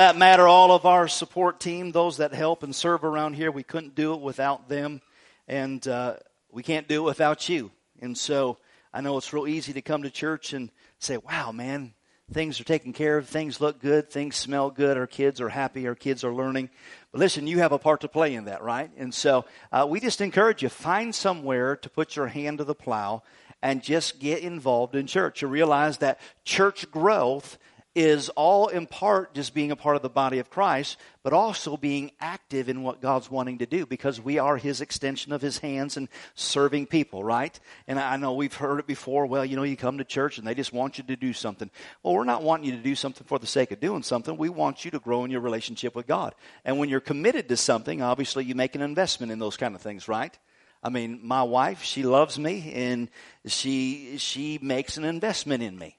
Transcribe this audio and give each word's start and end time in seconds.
That 0.00 0.16
matter, 0.16 0.48
all 0.48 0.72
of 0.72 0.86
our 0.86 1.06
support 1.06 1.60
team, 1.60 1.92
those 1.92 2.16
that 2.16 2.32
help 2.32 2.62
and 2.62 2.74
serve 2.74 3.04
around 3.04 3.34
here, 3.34 3.50
we 3.50 3.62
couldn't 3.62 3.94
do 3.94 4.14
it 4.14 4.20
without 4.22 4.66
them, 4.66 5.02
and 5.46 5.86
uh, 5.86 6.16
we 6.50 6.62
can't 6.62 6.88
do 6.88 7.02
it 7.02 7.04
without 7.04 7.50
you. 7.50 7.70
And 8.00 8.16
so 8.16 8.56
I 8.94 9.02
know 9.02 9.18
it's 9.18 9.30
real 9.30 9.46
easy 9.46 9.74
to 9.74 9.82
come 9.82 10.04
to 10.04 10.10
church 10.10 10.54
and 10.54 10.70
say, 11.00 11.18
wow, 11.18 11.52
man, 11.52 11.92
things 12.32 12.58
are 12.62 12.64
taken 12.64 12.94
care 12.94 13.18
of, 13.18 13.28
things 13.28 13.60
look 13.60 13.78
good, 13.78 14.08
things 14.08 14.36
smell 14.36 14.70
good, 14.70 14.96
our 14.96 15.06
kids 15.06 15.38
are 15.38 15.50
happy, 15.50 15.86
our 15.86 15.94
kids 15.94 16.24
are 16.24 16.32
learning. 16.32 16.70
But 17.12 17.18
listen, 17.18 17.46
you 17.46 17.58
have 17.58 17.72
a 17.72 17.78
part 17.78 18.00
to 18.00 18.08
play 18.08 18.34
in 18.34 18.46
that, 18.46 18.62
right? 18.62 18.90
And 18.96 19.12
so 19.12 19.44
uh, 19.70 19.86
we 19.86 20.00
just 20.00 20.22
encourage 20.22 20.62
you, 20.62 20.70
find 20.70 21.14
somewhere 21.14 21.76
to 21.76 21.90
put 21.90 22.16
your 22.16 22.28
hand 22.28 22.56
to 22.56 22.64
the 22.64 22.74
plow 22.74 23.22
and 23.60 23.82
just 23.82 24.18
get 24.18 24.38
involved 24.40 24.94
in 24.94 25.06
church. 25.06 25.42
You 25.42 25.48
realize 25.48 25.98
that 25.98 26.20
church 26.42 26.90
growth 26.90 27.58
is 27.94 28.28
all 28.30 28.68
in 28.68 28.86
part 28.86 29.34
just 29.34 29.52
being 29.52 29.72
a 29.72 29.76
part 29.76 29.96
of 29.96 30.02
the 30.02 30.08
body 30.08 30.38
of 30.38 30.48
Christ, 30.48 30.96
but 31.24 31.32
also 31.32 31.76
being 31.76 32.12
active 32.20 32.68
in 32.68 32.84
what 32.84 33.00
God's 33.00 33.28
wanting 33.28 33.58
to 33.58 33.66
do 33.66 33.84
because 33.84 34.20
we 34.20 34.38
are 34.38 34.56
His 34.56 34.80
extension 34.80 35.32
of 35.32 35.42
His 35.42 35.58
hands 35.58 35.96
and 35.96 36.08
serving 36.34 36.86
people, 36.86 37.24
right? 37.24 37.58
And 37.88 37.98
I 37.98 38.16
know 38.16 38.34
we've 38.34 38.54
heard 38.54 38.78
it 38.78 38.86
before. 38.86 39.26
Well, 39.26 39.44
you 39.44 39.56
know, 39.56 39.64
you 39.64 39.76
come 39.76 39.98
to 39.98 40.04
church 40.04 40.38
and 40.38 40.46
they 40.46 40.54
just 40.54 40.72
want 40.72 40.98
you 40.98 41.04
to 41.04 41.16
do 41.16 41.32
something. 41.32 41.68
Well, 42.02 42.14
we're 42.14 42.24
not 42.24 42.44
wanting 42.44 42.66
you 42.66 42.76
to 42.76 42.82
do 42.82 42.94
something 42.94 43.26
for 43.26 43.40
the 43.40 43.46
sake 43.46 43.72
of 43.72 43.80
doing 43.80 44.04
something. 44.04 44.36
We 44.36 44.50
want 44.50 44.84
you 44.84 44.92
to 44.92 45.00
grow 45.00 45.24
in 45.24 45.32
your 45.32 45.40
relationship 45.40 45.96
with 45.96 46.06
God. 46.06 46.34
And 46.64 46.78
when 46.78 46.88
you're 46.88 47.00
committed 47.00 47.48
to 47.48 47.56
something, 47.56 48.02
obviously 48.02 48.44
you 48.44 48.54
make 48.54 48.76
an 48.76 48.82
investment 48.82 49.32
in 49.32 49.40
those 49.40 49.56
kind 49.56 49.74
of 49.74 49.80
things, 49.80 50.06
right? 50.06 50.38
I 50.82 50.90
mean, 50.90 51.20
my 51.22 51.42
wife, 51.42 51.82
she 51.82 52.04
loves 52.04 52.38
me 52.38 52.72
and 52.72 53.10
she, 53.46 54.16
she 54.18 54.58
makes 54.62 54.96
an 54.96 55.04
investment 55.04 55.62
in 55.62 55.76
me. 55.76 55.98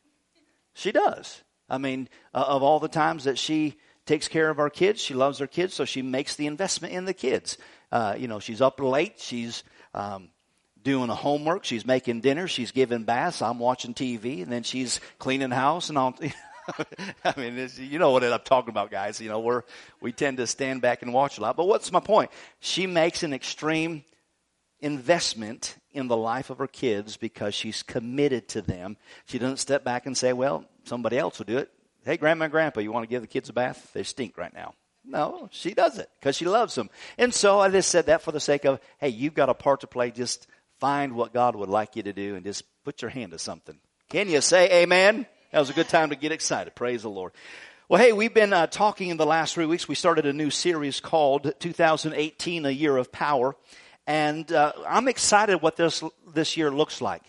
She 0.73 0.91
does. 0.93 1.43
I 1.71 1.77
mean, 1.77 2.09
uh, 2.33 2.43
of 2.47 2.63
all 2.63 2.79
the 2.79 2.89
times 2.89 3.23
that 3.23 3.39
she 3.39 3.77
takes 4.05 4.27
care 4.27 4.49
of 4.49 4.59
our 4.59 4.69
kids, 4.69 5.01
she 5.01 5.13
loves 5.13 5.39
her 5.39 5.47
kids, 5.47 5.73
so 5.73 5.85
she 5.85 6.01
makes 6.01 6.35
the 6.35 6.47
investment 6.47 6.93
in 6.93 7.05
the 7.05 7.13
kids. 7.13 7.57
Uh, 7.91 8.13
you 8.17 8.27
know, 8.27 8.39
she's 8.39 8.61
up 8.61 8.79
late, 8.81 9.19
she's 9.19 9.63
um, 9.93 10.29
doing 10.83 11.07
the 11.07 11.15
homework, 11.15 11.63
she's 11.63 11.85
making 11.85 12.19
dinner, 12.19 12.47
she's 12.49 12.71
giving 12.71 13.03
baths, 13.03 13.41
I'm 13.41 13.57
watching 13.57 13.93
TV, 13.93 14.43
and 14.43 14.51
then 14.51 14.63
she's 14.63 14.99
cleaning 15.17 15.51
house 15.51 15.87
and 15.87 15.97
all. 15.97 16.13
I 17.25 17.33
mean, 17.37 17.69
you 17.77 17.99
know 17.99 18.11
what 18.11 18.23
I'm 18.23 18.39
talking 18.41 18.69
about, 18.69 18.91
guys. 18.91 19.21
You 19.21 19.29
know, 19.29 19.39
we're 19.39 19.63
we 20.01 20.11
tend 20.11 20.37
to 20.37 20.47
stand 20.47 20.81
back 20.81 21.01
and 21.03 21.13
watch 21.13 21.37
a 21.37 21.41
lot. 21.41 21.55
But 21.55 21.67
what's 21.67 21.91
my 21.91 22.01
point? 22.01 22.31
She 22.59 22.85
makes 22.85 23.23
an 23.23 23.33
extreme 23.33 24.03
investment 24.81 25.77
in 25.93 26.07
the 26.07 26.17
life 26.17 26.49
of 26.49 26.57
her 26.57 26.67
kids 26.67 27.17
because 27.17 27.53
she's 27.53 27.83
committed 27.83 28.47
to 28.49 28.61
them. 28.61 28.97
She 29.25 29.39
doesn't 29.39 29.57
step 29.57 29.83
back 29.83 30.05
and 30.05 30.17
say, 30.17 30.33
well, 30.33 30.65
somebody 30.83 31.17
else 31.17 31.39
will 31.39 31.45
do 31.45 31.57
it. 31.57 31.71
Hey, 32.03 32.17
grandma 32.17 32.45
and 32.45 32.51
grandpa, 32.51 32.79
you 32.79 32.91
want 32.91 33.03
to 33.03 33.09
give 33.09 33.21
the 33.21 33.27
kids 33.27 33.49
a 33.49 33.53
bath? 33.53 33.91
They 33.93 34.03
stink 34.03 34.37
right 34.37 34.53
now. 34.53 34.73
No, 35.03 35.49
she 35.51 35.73
does 35.73 35.97
it 35.97 36.09
because 36.19 36.35
she 36.35 36.45
loves 36.45 36.75
them. 36.75 36.89
And 37.17 37.33
so 37.33 37.59
I 37.59 37.69
just 37.69 37.89
said 37.89 38.05
that 38.07 38.21
for 38.21 38.31
the 38.31 38.39
sake 38.39 38.65
of, 38.65 38.79
hey, 38.99 39.09
you've 39.09 39.33
got 39.33 39.49
a 39.49 39.53
part 39.53 39.81
to 39.81 39.87
play. 39.87 40.11
Just 40.11 40.47
find 40.79 41.13
what 41.13 41.33
God 41.33 41.55
would 41.55 41.69
like 41.69 41.95
you 41.95 42.03
to 42.03 42.13
do 42.13 42.35
and 42.35 42.45
just 42.45 42.63
put 42.83 43.01
your 43.01 43.09
hand 43.09 43.31
to 43.31 43.39
something. 43.39 43.77
Can 44.09 44.29
you 44.29 44.41
say 44.41 44.83
amen? 44.83 45.25
That 45.51 45.59
was 45.59 45.69
a 45.69 45.73
good 45.73 45.89
time 45.89 46.09
to 46.09 46.15
get 46.15 46.31
excited. 46.31 46.75
Praise 46.75 47.01
the 47.01 47.09
Lord. 47.09 47.33
Well, 47.89 48.01
hey, 48.01 48.13
we've 48.13 48.33
been 48.33 48.53
uh, 48.53 48.67
talking 48.67 49.09
in 49.09 49.17
the 49.17 49.25
last 49.25 49.53
three 49.53 49.65
weeks. 49.65 49.87
We 49.87 49.95
started 49.95 50.25
a 50.25 50.33
new 50.33 50.49
series 50.49 51.01
called 51.01 51.53
2018, 51.59 52.65
A 52.65 52.69
Year 52.69 52.95
of 52.95 53.11
Power. 53.11 53.55
And 54.07 54.51
uh, 54.51 54.73
I'm 54.87 55.07
excited 55.07 55.61
what 55.61 55.75
this, 55.75 56.03
this 56.33 56.57
year 56.57 56.71
looks 56.71 57.01
like 57.01 57.23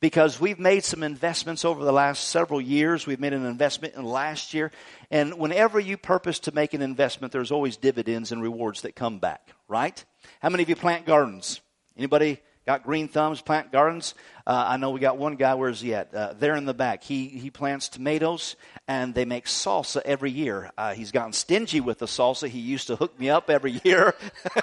because 0.00 0.40
we've 0.40 0.58
made 0.58 0.82
some 0.82 1.02
investments 1.02 1.64
over 1.64 1.84
the 1.84 1.92
last 1.92 2.28
several 2.28 2.60
years. 2.60 3.06
We've 3.06 3.20
made 3.20 3.32
an 3.32 3.44
investment 3.44 3.94
in 3.94 4.04
last 4.04 4.54
year. 4.54 4.72
And 5.10 5.38
whenever 5.38 5.78
you 5.78 5.96
purpose 5.96 6.40
to 6.40 6.52
make 6.52 6.74
an 6.74 6.82
investment, 6.82 7.32
there's 7.32 7.52
always 7.52 7.76
dividends 7.76 8.32
and 8.32 8.42
rewards 8.42 8.82
that 8.82 8.96
come 8.96 9.18
back, 9.18 9.48
right? 9.68 10.02
How 10.40 10.48
many 10.48 10.62
of 10.62 10.68
you 10.68 10.76
plant 10.76 11.06
gardens? 11.06 11.60
Anybody 11.96 12.40
got 12.70 12.84
green 12.84 13.08
thumbs, 13.08 13.40
plant 13.40 13.72
gardens? 13.72 14.14
Uh, 14.46 14.64
I 14.68 14.76
know 14.76 14.90
we 14.90 15.00
got 15.00 15.18
one 15.18 15.34
guy, 15.34 15.54
where's 15.54 15.80
he 15.80 15.92
at? 15.92 16.14
Uh, 16.14 16.34
there 16.38 16.54
in 16.54 16.66
the 16.66 16.74
back. 16.74 17.02
He, 17.02 17.26
he 17.26 17.50
plants 17.50 17.88
tomatoes 17.88 18.54
and 18.86 19.12
they 19.12 19.24
make 19.24 19.46
salsa 19.46 20.00
every 20.04 20.30
year. 20.30 20.70
Uh, 20.78 20.94
he's 20.94 21.10
gotten 21.10 21.32
stingy 21.32 21.80
with 21.80 21.98
the 21.98 22.06
salsa. 22.06 22.46
He 22.46 22.60
used 22.60 22.86
to 22.86 22.94
hook 22.94 23.18
me 23.18 23.28
up 23.28 23.50
every 23.50 23.80
year. 23.84 24.14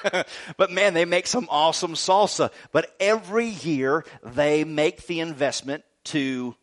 but 0.55 0.71
man, 0.71 0.93
they 0.93 1.03
make 1.03 1.27
some 1.27 1.49
awesome 1.51 1.95
salsa. 1.95 2.49
But 2.71 2.95
every 3.01 3.47
year 3.47 4.05
they 4.23 4.63
make 4.63 5.05
the 5.05 5.19
investment 5.19 5.83
to 6.05 6.55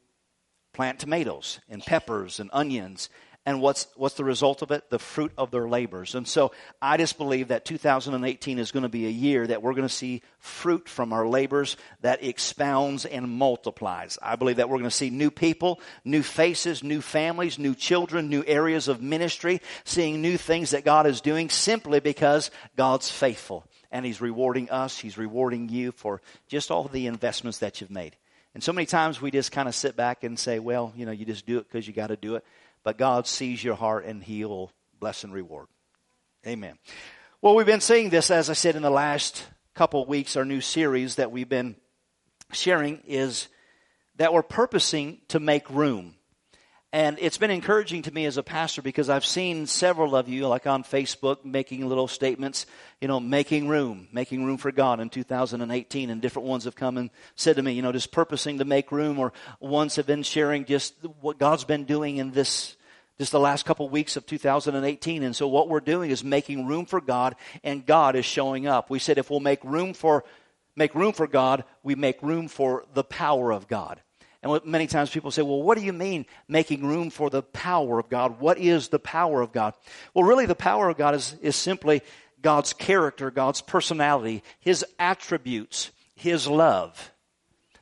plant 0.73 0.99
tomatoes 0.99 1.61
and 1.69 1.83
peppers 1.83 2.41
and 2.41 2.49
onions 2.55 3.11
and 3.47 3.61
what's, 3.61 3.87
what's 3.97 4.15
the 4.15 4.25
result 4.25 4.63
of 4.63 4.71
it? 4.71 4.89
The 4.89 4.99
fruit 4.99 5.33
of 5.37 5.51
their 5.51 5.69
labors. 5.69 6.15
And 6.15 6.27
so 6.27 6.53
I 6.81 6.97
just 6.97 7.19
believe 7.19 7.49
that 7.49 7.67
2018 7.67 8.59
is 8.59 8.73
going 8.73 8.85
to 8.85 8.89
be 8.89 9.07
a 9.07 9.11
year 9.11 9.47
that 9.47 9.63
we're 9.63 9.75
going 9.75 9.87
to 9.87 9.95
see 9.95 10.23
fruit 10.39 10.89
from 10.89 11.13
our 11.13 11.29
labors 11.29 11.77
that 12.01 12.25
expounds 12.25 13.05
and 13.05 13.29
multiplies. 13.29 14.19
I 14.23 14.37
believe 14.37 14.57
that 14.57 14.71
we're 14.71 14.79
going 14.79 14.85
to 14.85 14.91
see 14.91 15.11
new 15.11 15.31
people, 15.31 15.81
new 16.07 16.23
faces, 16.23 16.83
new 16.83 17.03
families, 17.03 17.59
new 17.59 17.75
children, 17.75 18.31
new 18.31 18.45
areas 18.47 18.89
of 18.89 19.03
ministry, 19.03 19.61
seeing 19.85 20.23
new 20.23 20.39
things 20.39 20.71
that 20.71 20.87
God 20.87 21.07
is 21.07 21.21
doing 21.21 21.51
simply 21.51 22.01
because 22.01 22.51
God's 22.77 23.11
faithful. 23.11 23.67
And 23.93 24.07
He's 24.07 24.23
rewarding 24.23 24.71
us, 24.71 24.99
He's 24.99 25.19
rewarding 25.19 25.69
you 25.69 25.93
for 25.93 26.23
just 26.49 26.71
all 26.71 26.85
the 26.85 27.09
investments 27.09 27.59
that 27.59 27.83
you've 27.83 27.91
made. 27.91 28.17
And 28.55 28.63
so 28.63 28.73
many 28.73 28.87
times 28.87 29.21
we 29.21 29.31
just 29.31 29.53
kind 29.53 29.69
of 29.69 29.75
sit 29.75 29.97
back 29.97 30.23
and 30.25 30.39
say, 30.39 30.61
well, 30.61 30.93
you 30.97 31.05
know, 31.07 31.13
you 31.13 31.27
just 31.27 31.45
do 31.45 31.59
it 31.59 31.69
because 31.69 31.87
you 31.87 31.93
got 31.93 32.07
to 32.07 32.17
do 32.17 32.37
it 32.37 32.45
but 32.85 32.99
God 32.99 33.27
sees 33.27 33.65
your 33.65 33.75
heart 33.75 34.05
and 34.05 34.23
He 34.23 34.45
will 34.45 34.71
bless 35.01 35.25
and 35.25 35.33
reward. 35.33 35.67
Amen. 36.47 36.79
Well, 37.41 37.57
we've 37.57 37.67
been 37.67 37.81
seeing 37.81 38.11
this, 38.11 38.31
as 38.31 38.49
I 38.49 38.53
said, 38.53 38.77
in 38.77 38.83
the 38.83 38.91
last 38.91 39.45
couple 39.75 40.07
weeks. 40.07 40.37
Our 40.37 40.45
new 40.45 40.61
series 40.61 41.17
that 41.17 41.33
we've 41.33 41.49
been 41.49 41.77
sharing 42.53 43.03
is 43.07 43.49
that 44.17 44.33
we're 44.33 44.43
purposing 44.43 45.19
to 45.29 45.41
make 45.41 45.69
room. 45.69 46.15
And 46.95 47.19
it's 47.21 47.39
been 47.39 47.51
encouraging 47.51 48.03
to 48.03 48.15
me 48.15 48.25
as 48.25 48.37
a 48.37 48.45
pastor 48.45 48.81
because 48.81 49.11
I've 49.11 49.25
seen 49.25 49.67
several 49.67 50.15
of 50.15 50.29
you, 50.29 50.47
like 50.47 50.65
on 50.69 50.85
Facebook, 50.85 51.45
making 51.45 51.85
little 51.89 52.07
statements, 52.07 52.67
you 53.01 53.09
know, 53.09 53.19
making 53.19 53.67
room, 53.67 54.07
making 54.13 54.45
room 54.45 54.59
for 54.59 54.71
God 54.71 55.01
in 55.01 55.11
2018. 55.11 56.09
And 56.09 56.23
different 56.23 56.47
ones 56.47 56.67
have 56.67 56.77
come 56.77 56.97
and 56.97 57.11
said 57.35 57.57
to 57.57 57.65
me, 57.65 57.73
you 57.73 57.83
know, 57.83 57.91
just 57.91 58.13
purposing 58.13 58.59
to 58.59 58.65
make 58.65 58.93
room, 58.93 59.19
or 59.19 59.33
ones 59.59 59.97
have 59.97 60.07
been 60.07 60.23
sharing 60.23 60.67
just 60.67 60.95
what 61.21 61.37
God's 61.37 61.65
been 61.65 61.83
doing 61.83 62.19
in 62.19 62.31
this, 62.31 62.77
just 63.19 63.33
the 63.33 63.41
last 63.41 63.67
couple 63.67 63.87
of 63.87 63.91
weeks 63.91 64.17
of 64.17 64.25
2018. 64.25 65.25
And 65.25 65.35
so 65.35 65.49
what 65.49 65.69
we're 65.69 65.81
doing 65.81 66.13
is 66.13 66.23
making 66.23 66.65
room 66.65 66.87
for 66.87 67.01
God, 67.01 67.35
and 67.65 67.85
God 67.85 68.15
is 68.15 68.25
showing 68.25 68.69
up. 68.69 68.89
We 68.89 69.01
said 69.01 69.19
if 69.19 69.31
we'll 69.31 69.41
make 69.41 69.65
room 69.65 69.95
for, 69.95 70.23
make 70.77 70.95
room 70.95 71.13
for 71.13 71.27
God, 71.27 71.65
we 71.83 71.97
make 71.97 72.23
room 72.23 72.47
for 72.47 72.85
the 72.95 73.03
power 73.03 73.53
of 73.53 73.67
God. 73.67 74.01
And 74.45 74.63
many 74.67 74.87
times 74.87 75.09
people 75.09 75.31
say, 75.31 75.41
well, 75.41 75.63
what 75.63 75.79
do 75.79 75.83
you 75.83 75.95
mean 75.95 76.27
making 76.49 76.85
room 76.85 77.09
for 77.09 77.31
the 77.31 77.43
power 77.43 77.99
of 77.99 78.11
God? 78.11 78.41
What 78.41 78.59
is 78.59 78.89
the 78.89 78.99
power 78.99 79.41
of 79.41 79.53
God? 79.53 79.73
Well, 80.13 80.27
really, 80.27 80.45
the 80.45 80.55
power 80.55 80.91
of 80.91 80.99
God 80.99 81.15
is, 81.15 81.35
is 81.41 81.57
simply 81.57 82.03
God's 82.43 82.75
character, 82.75 83.31
God's 83.31 83.63
personality, 83.63 84.43
His 84.61 84.85
attributes, 84.99 85.91
His 86.15 86.47
love. 86.47 87.11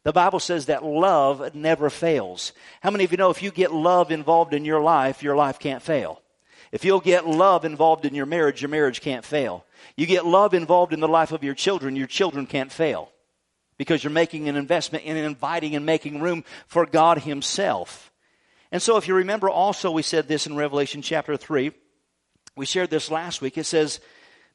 The 0.05 0.13
Bible 0.13 0.39
says 0.39 0.67
that 0.67 0.85
love 0.85 1.53
never 1.53 1.91
fails. 1.91 2.53
How 2.81 2.93
many 2.93 3.03
of 3.03 3.11
you 3.11 3.19
know 3.19 3.31
if 3.31 3.43
you 3.43 3.51
get 3.51 3.73
love 3.73 4.13
involved 4.13 4.55
in 4.55 4.65
your 4.65 4.81
life, 4.81 5.21
your 5.21 5.35
life 5.35 5.59
can't 5.59 5.83
fail? 5.83 6.23
If 6.71 6.85
you'll 6.85 7.01
get 7.01 7.27
love 7.27 7.65
involved 7.65 8.05
in 8.07 8.15
your 8.15 8.27
marriage, 8.27 8.63
your 8.63 8.69
marriage 8.69 9.01
can't 9.01 9.25
fail. 9.25 9.65
You 9.97 10.07
get 10.07 10.27
love 10.27 10.55
involved 10.55 10.93
in 10.93 11.01
the 11.01 11.09
life 11.09 11.33
of 11.33 11.43
your 11.43 11.55
children, 11.55 11.97
your 11.97 12.07
children 12.07 12.47
can't 12.47 12.71
fail 12.71 13.12
because 13.83 14.05
you're 14.05 14.13
making 14.13 14.49
an 14.49 14.55
investment 14.55 15.03
in 15.03 15.17
inviting 15.17 15.75
and 15.75 15.85
making 15.85 16.21
room 16.21 16.45
for 16.69 16.87
God 16.87 17.19
Himself. 17.19 18.13
And 18.71 18.81
so, 18.81 18.97
if 18.97 19.09
you 19.09 19.15
remember, 19.17 19.51
also 19.51 19.91
we 19.91 20.03
said 20.03 20.29
this 20.29 20.47
in 20.47 20.55
Revelation 20.55 21.03
chapter 21.03 21.37
3. 21.37 21.73
We 22.55 22.65
shared 22.65 22.91
this 22.91 23.11
last 23.11 23.43
week. 23.43 23.59
It 23.59 23.65
says, 23.65 23.99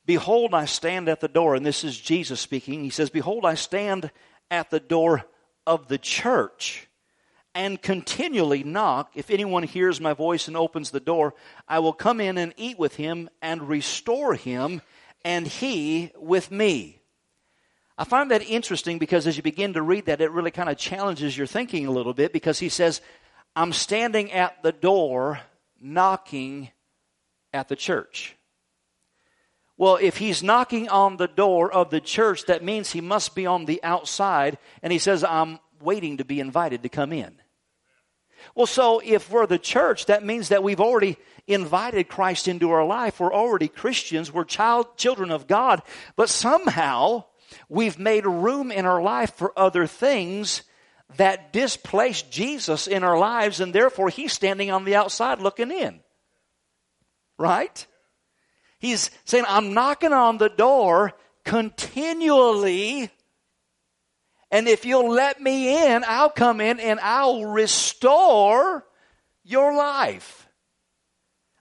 Behold, 0.06 0.54
I 0.54 0.64
stand 0.64 1.10
at 1.10 1.20
the 1.20 1.28
door. 1.28 1.56
And 1.56 1.66
this 1.66 1.84
is 1.84 2.00
Jesus 2.00 2.40
speaking. 2.40 2.82
He 2.82 2.90
says, 2.90 3.10
Behold, 3.10 3.46
I 3.46 3.56
stand 3.56 4.12
at 4.50 4.70
the 4.70 4.80
door 4.80 5.26
of 5.66 5.90
the 5.90 5.98
church 5.98 6.88
and 7.54 7.82
continually 7.82 8.64
knock. 8.64 9.12
If 9.14 9.30
anyone 9.30 9.64
hears 9.64 10.00
my 10.00 10.14
voice 10.14 10.48
and 10.48 10.56
opens 10.56 10.92
the 10.92 11.02
door, 11.02 11.34
I 11.68 11.80
will 11.80 11.92
come 11.92 12.22
in 12.22 12.38
and 12.38 12.54
eat 12.56 12.80
with 12.80 12.96
him 12.96 13.30
and 13.42 13.68
restore 13.68 14.36
him 14.36 14.82
and 15.26 15.46
he 15.46 16.14
with 16.16 16.50
me. 16.50 17.02
I 17.98 18.04
find 18.04 18.30
that 18.32 18.44
interesting 18.44 19.00
because 19.00 19.26
as 19.26 19.38
you 19.38 19.44
begin 19.44 19.74
to 19.74 19.82
read 19.82 20.06
that, 20.06 20.22
it 20.22 20.32
really 20.32 20.52
kind 20.52 20.70
of 20.70 20.78
challenges 20.78 21.38
your 21.38 21.48
thinking 21.48 21.88
a 21.88 21.92
little 21.92 22.14
bit 22.14 22.32
because 22.32 22.60
he 22.60 22.70
says, 22.70 23.02
I'm 23.56 23.74
standing 23.74 24.32
at 24.32 24.62
the 24.62 24.72
door 24.72 25.40
knocking 25.82 26.70
at 27.54 27.70
the 27.70 27.76
church. 27.76 28.36
Well, 29.78 29.98
if 30.00 30.18
he's 30.18 30.44
knocking 30.44 30.90
on 30.90 31.18
the 31.18 31.28
door 31.28 31.72
of 31.72 31.90
the 31.90 32.02
church, 32.02 32.46
that 32.46 32.64
means 32.64 32.92
he 32.92 33.02
must 33.02 33.36
be 33.36 33.46
on 33.46 33.66
the 33.66 33.84
outside, 33.84 34.58
and 34.82 34.92
he 34.92 35.00
says, 35.00 35.24
I'm 35.24 35.60
waiting 35.82 36.18
to 36.18 36.26
be 36.26 36.40
invited 36.40 36.84
to 36.84 36.90
come 36.90 37.14
in. 37.14 37.36
Well, 38.56 38.66
so 38.66 39.02
if 39.04 39.30
we're 39.30 39.46
the 39.46 39.60
church, 39.60 40.08
that 40.08 40.26
means 40.26 40.50
that 40.50 40.64
we've 40.64 40.82
already 40.82 41.18
invited 41.48 42.08
Christ 42.08 42.48
into 42.48 42.72
our 42.72 42.86
life. 42.86 43.20
We're 43.20 43.34
already 43.34 43.68
Christians. 43.68 44.32
We're 44.32 44.46
child, 44.46 44.98
children 44.98 45.32
of 45.32 45.48
God. 45.48 45.82
But 46.16 46.30
somehow 46.30 47.26
we've 47.70 48.00
made 48.00 48.26
room 48.26 48.72
in 48.72 48.86
our 48.86 49.02
life 49.02 49.34
for 49.36 49.52
other 49.58 49.88
things 49.88 50.64
that 51.16 51.54
displace 51.54 52.22
Jesus 52.22 52.88
in 52.88 53.04
our 53.04 53.18
lives, 53.18 53.60
and 53.60 53.74
therefore 53.74 54.10
he's 54.10 54.34
standing 54.34 54.72
on 54.72 54.84
the 54.84 54.96
outside 54.96 55.40
looking 55.40 55.72
in. 55.72 56.02
Right? 57.38 57.86
He's 58.80 59.12
saying, 59.26 59.46
I'm 59.48 59.74
knocking 59.74 60.14
on 60.14 60.38
the 60.38 60.50
door 60.50 61.14
continually 61.46 63.10
and 64.52 64.68
if 64.68 64.86
you'll 64.86 65.10
let 65.10 65.42
me 65.42 65.88
in, 65.88 66.04
I'll 66.08 66.30
come 66.30 66.62
in 66.62 66.80
and 66.80 67.00
I'll 67.02 67.46
restore 67.46 68.86
your 69.44 69.76
life. 69.76 70.47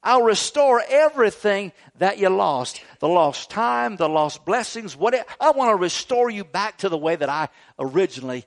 I'll 0.06 0.22
restore 0.22 0.80
everything 0.88 1.72
that 1.98 2.18
you 2.18 2.28
lost. 2.28 2.80
The 3.00 3.08
lost 3.08 3.50
time, 3.50 3.96
the 3.96 4.08
lost 4.08 4.44
blessings, 4.44 4.96
whatever. 4.96 5.26
I 5.40 5.50
want 5.50 5.72
to 5.72 5.76
restore 5.76 6.30
you 6.30 6.44
back 6.44 6.78
to 6.78 6.88
the 6.88 6.96
way 6.96 7.16
that 7.16 7.28
I 7.28 7.48
originally 7.76 8.44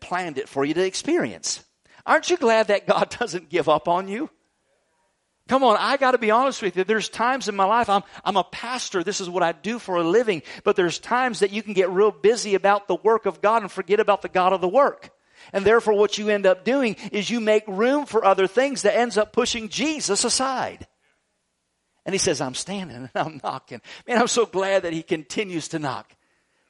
planned 0.00 0.38
it 0.38 0.48
for 0.48 0.64
you 0.64 0.74
to 0.74 0.86
experience. 0.86 1.64
Aren't 2.06 2.30
you 2.30 2.36
glad 2.36 2.68
that 2.68 2.86
God 2.86 3.10
doesn't 3.18 3.48
give 3.48 3.68
up 3.68 3.88
on 3.88 4.06
you? 4.06 4.30
Come 5.48 5.64
on, 5.64 5.76
I 5.76 5.96
gotta 5.96 6.18
be 6.18 6.30
honest 6.30 6.62
with 6.62 6.76
you. 6.76 6.84
There's 6.84 7.08
times 7.08 7.48
in 7.48 7.56
my 7.56 7.64
life, 7.64 7.88
I'm, 7.88 8.04
I'm 8.24 8.36
a 8.36 8.44
pastor. 8.44 9.02
This 9.02 9.20
is 9.20 9.28
what 9.28 9.42
I 9.42 9.50
do 9.50 9.80
for 9.80 9.96
a 9.96 10.04
living. 10.04 10.42
But 10.62 10.76
there's 10.76 11.00
times 11.00 11.40
that 11.40 11.50
you 11.50 11.64
can 11.64 11.72
get 11.72 11.90
real 11.90 12.12
busy 12.12 12.54
about 12.54 12.86
the 12.86 12.94
work 12.94 13.26
of 13.26 13.42
God 13.42 13.62
and 13.62 13.72
forget 13.72 13.98
about 13.98 14.22
the 14.22 14.28
God 14.28 14.52
of 14.52 14.60
the 14.60 14.68
work. 14.68 15.10
And 15.52 15.64
therefore 15.64 15.94
what 15.94 16.16
you 16.16 16.28
end 16.28 16.46
up 16.46 16.64
doing 16.64 16.94
is 17.10 17.28
you 17.28 17.40
make 17.40 17.64
room 17.66 18.06
for 18.06 18.24
other 18.24 18.46
things 18.46 18.82
that 18.82 18.96
ends 18.96 19.18
up 19.18 19.32
pushing 19.32 19.68
Jesus 19.68 20.22
aside. 20.22 20.86
And 22.04 22.14
he 22.14 22.18
says, 22.18 22.40
I'm 22.40 22.54
standing 22.54 22.96
and 22.96 23.10
I'm 23.14 23.40
knocking. 23.42 23.80
Man, 24.06 24.18
I'm 24.18 24.28
so 24.28 24.46
glad 24.46 24.82
that 24.82 24.92
he 24.92 25.02
continues 25.02 25.68
to 25.68 25.78
knock. 25.78 26.14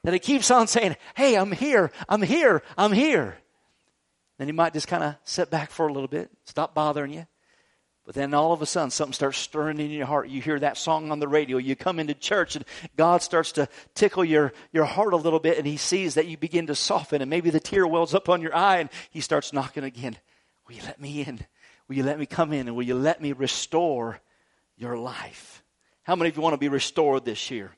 That 0.04 0.14
he 0.14 0.18
keeps 0.18 0.50
on 0.50 0.66
saying, 0.66 0.96
Hey, 1.14 1.36
I'm 1.36 1.52
here, 1.52 1.92
I'm 2.08 2.22
here, 2.22 2.62
I'm 2.76 2.92
here. 2.92 3.36
Then 4.38 4.48
he 4.48 4.52
might 4.52 4.72
just 4.72 4.88
kind 4.88 5.04
of 5.04 5.14
sit 5.24 5.50
back 5.50 5.70
for 5.70 5.86
a 5.86 5.92
little 5.92 6.08
bit, 6.08 6.30
stop 6.44 6.74
bothering 6.74 7.12
you, 7.12 7.26
but 8.04 8.16
then 8.16 8.34
all 8.34 8.52
of 8.52 8.62
a 8.62 8.66
sudden, 8.66 8.90
something 8.90 9.12
starts 9.12 9.38
stirring 9.38 9.78
in 9.78 9.90
your 9.90 10.06
heart. 10.06 10.28
You 10.28 10.42
hear 10.42 10.58
that 10.58 10.76
song 10.76 11.12
on 11.12 11.20
the 11.20 11.28
radio. 11.28 11.58
You 11.58 11.76
come 11.76 12.00
into 12.00 12.14
church, 12.14 12.56
and 12.56 12.64
God 12.96 13.22
starts 13.22 13.52
to 13.52 13.68
tickle 13.94 14.24
your, 14.24 14.52
your 14.72 14.84
heart 14.84 15.12
a 15.12 15.16
little 15.16 15.38
bit, 15.38 15.58
and 15.58 15.66
He 15.66 15.76
sees 15.76 16.14
that 16.14 16.26
you 16.26 16.36
begin 16.36 16.66
to 16.66 16.74
soften, 16.74 17.22
and 17.22 17.30
maybe 17.30 17.50
the 17.50 17.60
tear 17.60 17.86
wells 17.86 18.14
up 18.14 18.28
on 18.28 18.42
your 18.42 18.54
eye, 18.56 18.78
and 18.78 18.90
He 19.10 19.20
starts 19.20 19.52
knocking 19.52 19.84
again. 19.84 20.16
Will 20.66 20.74
you 20.74 20.82
let 20.82 21.00
me 21.00 21.22
in? 21.22 21.46
Will 21.86 21.96
you 21.96 22.02
let 22.02 22.18
me 22.18 22.26
come 22.26 22.52
in? 22.52 22.66
And 22.66 22.76
will 22.76 22.82
you 22.82 22.96
let 22.96 23.20
me 23.20 23.32
restore 23.32 24.20
your 24.82 24.98
life? 24.98 25.62
How 26.02 26.16
many 26.16 26.28
of 26.28 26.36
you 26.36 26.42
want 26.42 26.54
to 26.54 26.58
be 26.58 26.68
restored 26.68 27.24
this 27.24 27.50
year? 27.50 27.70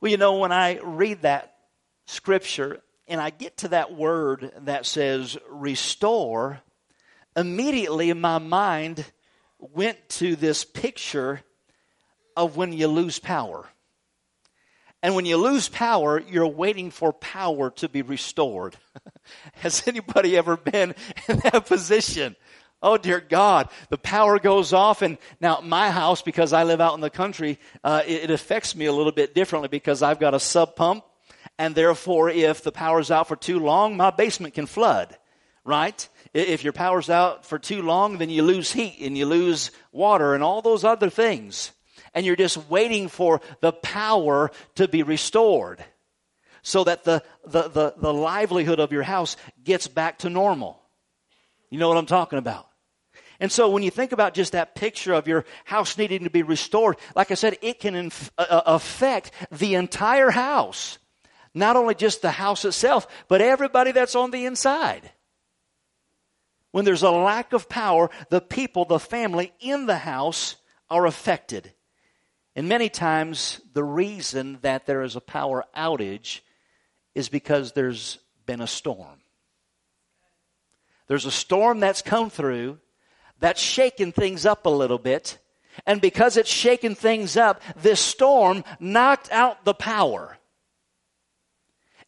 Well, 0.00 0.10
you 0.10 0.18
know, 0.18 0.38
when 0.38 0.52
I 0.52 0.78
read 0.82 1.22
that 1.22 1.56
scripture 2.04 2.82
and 3.08 3.20
I 3.20 3.30
get 3.30 3.56
to 3.58 3.68
that 3.68 3.94
word 3.94 4.52
that 4.60 4.84
says 4.84 5.38
restore, 5.48 6.60
immediately 7.34 8.12
my 8.12 8.38
mind 8.38 9.04
went 9.58 10.06
to 10.10 10.36
this 10.36 10.62
picture 10.64 11.40
of 12.36 12.56
when 12.56 12.74
you 12.74 12.86
lose 12.86 13.18
power. 13.18 13.66
And 15.02 15.14
when 15.14 15.24
you 15.24 15.36
lose 15.38 15.68
power, 15.68 16.20
you're 16.20 16.46
waiting 16.46 16.90
for 16.90 17.12
power 17.12 17.70
to 17.70 17.88
be 17.88 18.02
restored. 18.02 18.76
Has 19.54 19.86
anybody 19.86 20.36
ever 20.36 20.56
been 20.56 20.94
in 21.28 21.38
that 21.38 21.66
position? 21.66 22.36
Oh 22.84 22.98
dear 22.98 23.18
God, 23.18 23.70
the 23.88 23.96
power 23.96 24.38
goes 24.38 24.74
off 24.74 25.00
and 25.00 25.16
now 25.40 25.60
my 25.62 25.90
house, 25.90 26.20
because 26.20 26.52
I 26.52 26.64
live 26.64 26.82
out 26.82 26.92
in 26.94 27.00
the 27.00 27.08
country, 27.08 27.58
uh, 27.82 28.02
it, 28.06 28.24
it 28.24 28.30
affects 28.30 28.76
me 28.76 28.84
a 28.84 28.92
little 28.92 29.10
bit 29.10 29.34
differently 29.34 29.68
because 29.68 30.02
I've 30.02 30.20
got 30.20 30.34
a 30.34 30.38
sub 30.38 30.76
pump 30.76 31.02
and 31.58 31.74
therefore 31.74 32.28
if 32.28 32.62
the 32.62 32.72
power's 32.72 33.10
out 33.10 33.26
for 33.26 33.36
too 33.36 33.58
long, 33.58 33.96
my 33.96 34.10
basement 34.10 34.52
can 34.52 34.66
flood, 34.66 35.16
right? 35.64 36.06
If 36.34 36.62
your 36.62 36.74
power's 36.74 37.08
out 37.08 37.46
for 37.46 37.58
too 37.58 37.80
long, 37.80 38.18
then 38.18 38.28
you 38.28 38.42
lose 38.42 38.70
heat 38.70 38.98
and 39.00 39.16
you 39.16 39.24
lose 39.24 39.70
water 39.90 40.34
and 40.34 40.44
all 40.44 40.60
those 40.60 40.84
other 40.84 41.08
things. 41.08 41.72
And 42.12 42.26
you're 42.26 42.36
just 42.36 42.68
waiting 42.68 43.08
for 43.08 43.40
the 43.62 43.72
power 43.72 44.50
to 44.74 44.88
be 44.88 45.02
restored 45.02 45.82
so 46.60 46.84
that 46.84 47.04
the, 47.04 47.22
the, 47.46 47.62
the, 47.62 47.94
the 47.96 48.12
livelihood 48.12 48.78
of 48.78 48.92
your 48.92 49.04
house 49.04 49.38
gets 49.64 49.88
back 49.88 50.18
to 50.18 50.28
normal. 50.28 50.82
You 51.70 51.78
know 51.78 51.88
what 51.88 51.96
I'm 51.96 52.04
talking 52.04 52.38
about? 52.38 52.68
And 53.44 53.52
so 53.52 53.68
when 53.68 53.82
you 53.82 53.90
think 53.90 54.12
about 54.12 54.32
just 54.32 54.52
that 54.52 54.74
picture 54.74 55.12
of 55.12 55.28
your 55.28 55.44
house 55.66 55.98
needing 55.98 56.24
to 56.24 56.30
be 56.30 56.42
restored, 56.42 56.96
like 57.14 57.30
I 57.30 57.34
said, 57.34 57.58
it 57.60 57.78
can 57.78 57.94
inf- 57.94 58.32
uh, 58.38 58.46
uh 58.48 58.62
affect 58.64 59.32
the 59.52 59.74
entire 59.74 60.30
house. 60.30 60.96
Not 61.52 61.76
only 61.76 61.94
just 61.94 62.22
the 62.22 62.30
house 62.30 62.64
itself, 62.64 63.06
but 63.28 63.42
everybody 63.42 63.92
that's 63.92 64.14
on 64.14 64.30
the 64.30 64.46
inside. 64.46 65.10
When 66.70 66.86
there's 66.86 67.02
a 67.02 67.10
lack 67.10 67.52
of 67.52 67.68
power, 67.68 68.08
the 68.30 68.40
people, 68.40 68.86
the 68.86 68.98
family 68.98 69.52
in 69.60 69.84
the 69.84 69.98
house 69.98 70.56
are 70.88 71.04
affected. 71.04 71.70
And 72.56 72.66
many 72.66 72.88
times, 72.88 73.60
the 73.74 73.84
reason 73.84 74.58
that 74.62 74.86
there 74.86 75.02
is 75.02 75.16
a 75.16 75.20
power 75.20 75.66
outage 75.76 76.40
is 77.14 77.28
because 77.28 77.72
there's 77.72 78.16
been 78.46 78.62
a 78.62 78.66
storm. 78.66 79.20
There's 81.08 81.26
a 81.26 81.30
storm 81.30 81.80
that's 81.80 82.00
come 82.00 82.30
through 82.30 82.78
that's 83.40 83.60
shaken 83.60 84.12
things 84.12 84.46
up 84.46 84.66
a 84.66 84.70
little 84.70 84.98
bit. 84.98 85.38
And 85.86 86.00
because 86.00 86.36
it's 86.36 86.50
shaken 86.50 86.94
things 86.94 87.36
up, 87.36 87.60
this 87.76 88.00
storm 88.00 88.64
knocked 88.78 89.30
out 89.32 89.64
the 89.64 89.74
power 89.74 90.38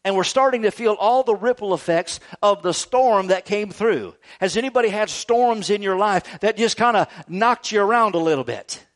and 0.07 0.15
we're 0.15 0.23
starting 0.23 0.61
to 0.61 0.71
feel 0.71 0.93
all 0.93 1.23
the 1.23 1.35
ripple 1.35 1.73
effects 1.73 2.21
of 2.41 2.63
the 2.63 2.73
storm 2.73 3.27
that 3.27 3.43
came 3.43 3.71
through. 3.71 4.15
Has 4.39 4.55
anybody 4.55 4.87
had 4.87 5.09
storms 5.09 5.69
in 5.69 5.81
your 5.81 5.97
life 5.97 6.39
that 6.39 6.55
just 6.55 6.77
kind 6.77 6.95
of 6.95 7.09
knocked 7.27 7.73
you 7.73 7.81
around 7.81 8.15
a 8.15 8.19
little 8.19 8.45
bit? 8.45 8.86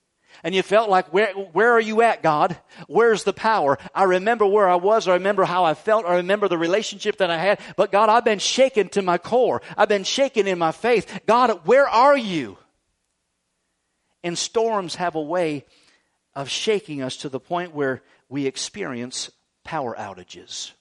And 0.43 0.55
you 0.55 0.63
felt 0.63 0.89
like, 0.89 1.13
where, 1.13 1.33
where 1.33 1.71
are 1.71 1.79
you 1.79 2.01
at, 2.01 2.23
God? 2.23 2.57
Where's 2.87 3.23
the 3.23 3.33
power? 3.33 3.77
I 3.93 4.03
remember 4.03 4.45
where 4.45 4.67
I 4.67 4.75
was. 4.75 5.07
I 5.07 5.13
remember 5.13 5.43
how 5.43 5.63
I 5.63 5.73
felt. 5.73 6.05
I 6.05 6.15
remember 6.15 6.47
the 6.47 6.57
relationship 6.57 7.17
that 7.17 7.29
I 7.29 7.37
had. 7.37 7.59
But 7.75 7.91
God, 7.91 8.09
I've 8.09 8.25
been 8.25 8.39
shaken 8.39 8.89
to 8.89 9.01
my 9.01 9.17
core. 9.17 9.61
I've 9.77 9.89
been 9.89 10.03
shaken 10.03 10.47
in 10.47 10.57
my 10.57 10.71
faith. 10.71 11.21
God, 11.27 11.61
where 11.65 11.87
are 11.87 12.17
you? 12.17 12.57
And 14.23 14.37
storms 14.37 14.95
have 14.95 15.15
a 15.15 15.21
way 15.21 15.65
of 16.35 16.49
shaking 16.49 17.01
us 17.01 17.17
to 17.17 17.29
the 17.29 17.39
point 17.39 17.73
where 17.73 18.01
we 18.29 18.45
experience 18.45 19.29
power 19.63 19.95
outages. 19.97 20.71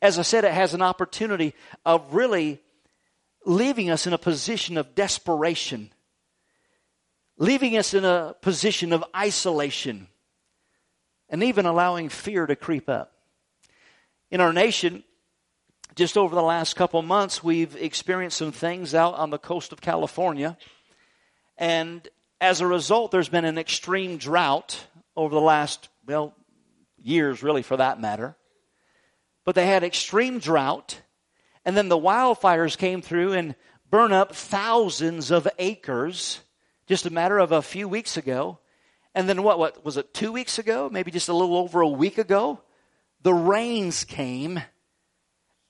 As 0.00 0.18
I 0.18 0.22
said, 0.22 0.44
it 0.44 0.52
has 0.52 0.74
an 0.74 0.82
opportunity 0.82 1.54
of 1.84 2.14
really 2.14 2.60
leaving 3.44 3.90
us 3.90 4.06
in 4.06 4.12
a 4.12 4.18
position 4.18 4.78
of 4.78 4.94
desperation, 4.94 5.92
leaving 7.42 7.76
us 7.76 7.92
in 7.92 8.04
a 8.04 8.34
position 8.40 8.92
of 8.92 9.04
isolation, 9.16 10.06
and 11.28 11.42
even 11.42 11.66
allowing 11.66 12.08
fear 12.08 12.46
to 12.46 12.54
creep 12.54 12.88
up. 12.88 13.12
In 14.30 14.40
our 14.40 14.52
nation, 14.52 15.02
just 15.94 16.16
over 16.16 16.34
the 16.34 16.42
last 16.42 16.74
couple 16.74 17.02
months, 17.02 17.42
we've 17.42 17.74
experienced 17.76 18.38
some 18.38 18.52
things 18.52 18.94
out 18.94 19.14
on 19.14 19.30
the 19.30 19.38
coast 19.38 19.72
of 19.72 19.80
California. 19.80 20.56
And 21.58 22.06
as 22.40 22.60
a 22.60 22.66
result, 22.66 23.10
there's 23.10 23.28
been 23.28 23.44
an 23.44 23.58
extreme 23.58 24.18
drought 24.18 24.86
over 25.16 25.34
the 25.34 25.40
last, 25.40 25.88
well, 26.06 26.34
years 26.96 27.42
really 27.42 27.62
for 27.62 27.76
that 27.76 28.00
matter 28.00 28.36
but 29.44 29.54
they 29.54 29.66
had 29.66 29.82
extreme 29.82 30.38
drought. 30.38 31.00
And 31.64 31.76
then 31.76 31.88
the 31.88 31.98
wildfires 31.98 32.76
came 32.76 33.02
through 33.02 33.32
and 33.32 33.54
burned 33.88 34.12
up 34.12 34.34
thousands 34.34 35.30
of 35.30 35.48
acres 35.58 36.40
just 36.86 37.06
a 37.06 37.10
matter 37.10 37.38
of 37.38 37.52
a 37.52 37.62
few 37.62 37.88
weeks 37.88 38.16
ago. 38.16 38.58
And 39.14 39.28
then 39.28 39.42
what, 39.42 39.58
what 39.58 39.84
was 39.84 39.96
it, 39.96 40.14
two 40.14 40.32
weeks 40.32 40.58
ago? 40.58 40.88
Maybe 40.90 41.10
just 41.10 41.28
a 41.28 41.34
little 41.34 41.56
over 41.56 41.80
a 41.80 41.88
week 41.88 42.18
ago? 42.18 42.60
The 43.22 43.34
rains 43.34 44.04
came. 44.04 44.60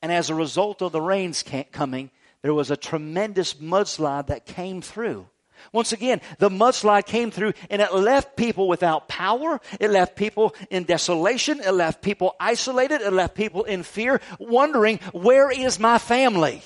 And 0.00 0.12
as 0.12 0.30
a 0.30 0.34
result 0.34 0.82
of 0.82 0.92
the 0.92 1.00
rains 1.00 1.44
coming, 1.72 2.10
there 2.42 2.54
was 2.54 2.70
a 2.70 2.76
tremendous 2.76 3.54
mudslide 3.54 4.28
that 4.28 4.46
came 4.46 4.82
through. 4.82 5.26
Once 5.72 5.92
again, 5.92 6.20
the 6.38 6.48
mudslide 6.48 7.06
came 7.06 7.30
through 7.30 7.52
and 7.70 7.80
it 7.80 7.94
left 7.94 8.36
people 8.36 8.66
without 8.66 9.06
power. 9.06 9.60
It 9.78 9.90
left 9.90 10.16
people 10.16 10.54
in 10.70 10.84
desolation. 10.84 11.60
It 11.60 11.70
left 11.70 12.02
people 12.02 12.34
isolated. 12.40 13.00
It 13.00 13.12
left 13.12 13.36
people 13.36 13.62
in 13.62 13.84
fear, 13.84 14.20
wondering, 14.40 14.98
where 15.12 15.50
is 15.50 15.78
my 15.78 15.98
family? 15.98 16.62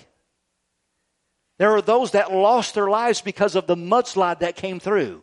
There 1.59 1.73
are 1.73 1.83
those 1.83 2.13
that 2.13 2.33
lost 2.33 2.75
their 2.75 2.89
lives 2.89 3.21
because 3.21 3.55
of 3.55 3.67
the 3.67 3.77
mudslide 3.77 4.41
that 4.41 4.57
came 4.57 4.79
through. 4.79 5.23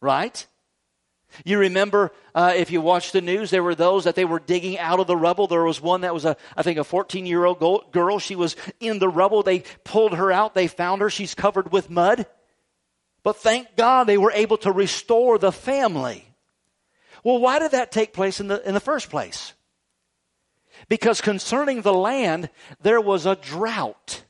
Right? 0.00 0.46
You 1.44 1.58
remember, 1.58 2.12
uh, 2.34 2.52
if 2.56 2.70
you 2.70 2.80
watched 2.80 3.12
the 3.12 3.20
news, 3.20 3.50
there 3.50 3.62
were 3.62 3.74
those 3.74 4.04
that 4.04 4.14
they 4.14 4.24
were 4.24 4.40
digging 4.40 4.78
out 4.78 5.00
of 5.00 5.06
the 5.06 5.16
rubble. 5.16 5.46
There 5.46 5.64
was 5.64 5.80
one 5.80 6.02
that 6.02 6.12
was 6.12 6.24
a, 6.24 6.36
I 6.56 6.62
think, 6.62 6.78
a 6.78 6.84
14 6.84 7.24
year 7.24 7.44
old 7.44 7.92
girl. 7.92 8.18
She 8.18 8.36
was 8.36 8.56
in 8.80 8.98
the 8.98 9.08
rubble. 9.08 9.42
They 9.42 9.60
pulled 9.84 10.14
her 10.14 10.30
out. 10.30 10.54
They 10.54 10.66
found 10.66 11.00
her. 11.00 11.08
She's 11.08 11.34
covered 11.34 11.72
with 11.72 11.88
mud. 11.88 12.26
But 13.22 13.36
thank 13.36 13.76
God 13.76 14.04
they 14.04 14.18
were 14.18 14.32
able 14.32 14.58
to 14.58 14.72
restore 14.72 15.38
the 15.38 15.52
family. 15.52 16.26
Well, 17.24 17.38
why 17.38 17.60
did 17.60 17.70
that 17.70 17.92
take 17.92 18.12
place 18.12 18.40
in 18.40 18.48
the, 18.48 18.66
in 18.66 18.74
the 18.74 18.80
first 18.80 19.08
place? 19.08 19.52
Because 20.88 21.20
concerning 21.20 21.82
the 21.82 21.94
land, 21.94 22.50
there 22.82 23.00
was 23.00 23.26
a 23.26 23.36
drought. 23.36 24.24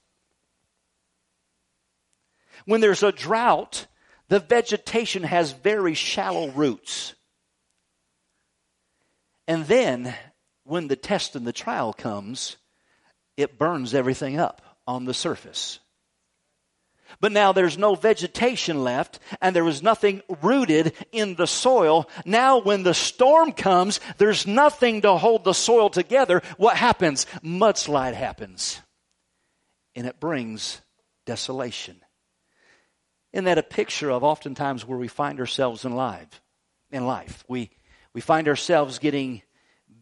When 2.64 2.80
there's 2.80 3.02
a 3.02 3.12
drought, 3.12 3.86
the 4.28 4.40
vegetation 4.40 5.24
has 5.24 5.52
very 5.52 5.94
shallow 5.94 6.50
roots. 6.50 7.14
And 9.48 9.66
then, 9.66 10.14
when 10.64 10.88
the 10.88 10.96
test 10.96 11.36
and 11.36 11.46
the 11.46 11.52
trial 11.52 11.92
comes, 11.92 12.56
it 13.36 13.58
burns 13.58 13.94
everything 13.94 14.38
up 14.38 14.62
on 14.86 15.04
the 15.04 15.14
surface. 15.14 15.80
But 17.20 17.32
now 17.32 17.52
there's 17.52 17.78
no 17.78 17.94
vegetation 17.94 18.82
left 18.82 19.18
and 19.40 19.54
there 19.54 19.64
was 19.64 19.82
nothing 19.82 20.22
rooted 20.40 20.94
in 21.12 21.34
the 21.34 21.46
soil. 21.46 22.08
Now 22.24 22.58
when 22.58 22.82
the 22.82 22.94
storm 22.94 23.52
comes, 23.52 24.00
there's 24.18 24.46
nothing 24.46 25.02
to 25.02 25.16
hold 25.16 25.44
the 25.44 25.52
soil 25.52 25.90
together. 25.90 26.42
What 26.56 26.76
happens? 26.76 27.26
Mudslide 27.44 28.14
happens. 28.14 28.80
And 29.94 30.06
it 30.06 30.20
brings 30.20 30.80
desolation. 31.26 32.01
Isn't 33.32 33.46
that 33.46 33.58
a 33.58 33.62
picture 33.62 34.10
of 34.10 34.22
oftentimes 34.22 34.86
where 34.86 34.98
we 34.98 35.08
find 35.08 35.40
ourselves 35.40 35.84
in 35.84 35.94
life? 35.94 36.42
In 36.90 37.06
life, 37.06 37.44
we 37.48 37.70
we 38.12 38.20
find 38.20 38.46
ourselves 38.48 38.98
getting 38.98 39.42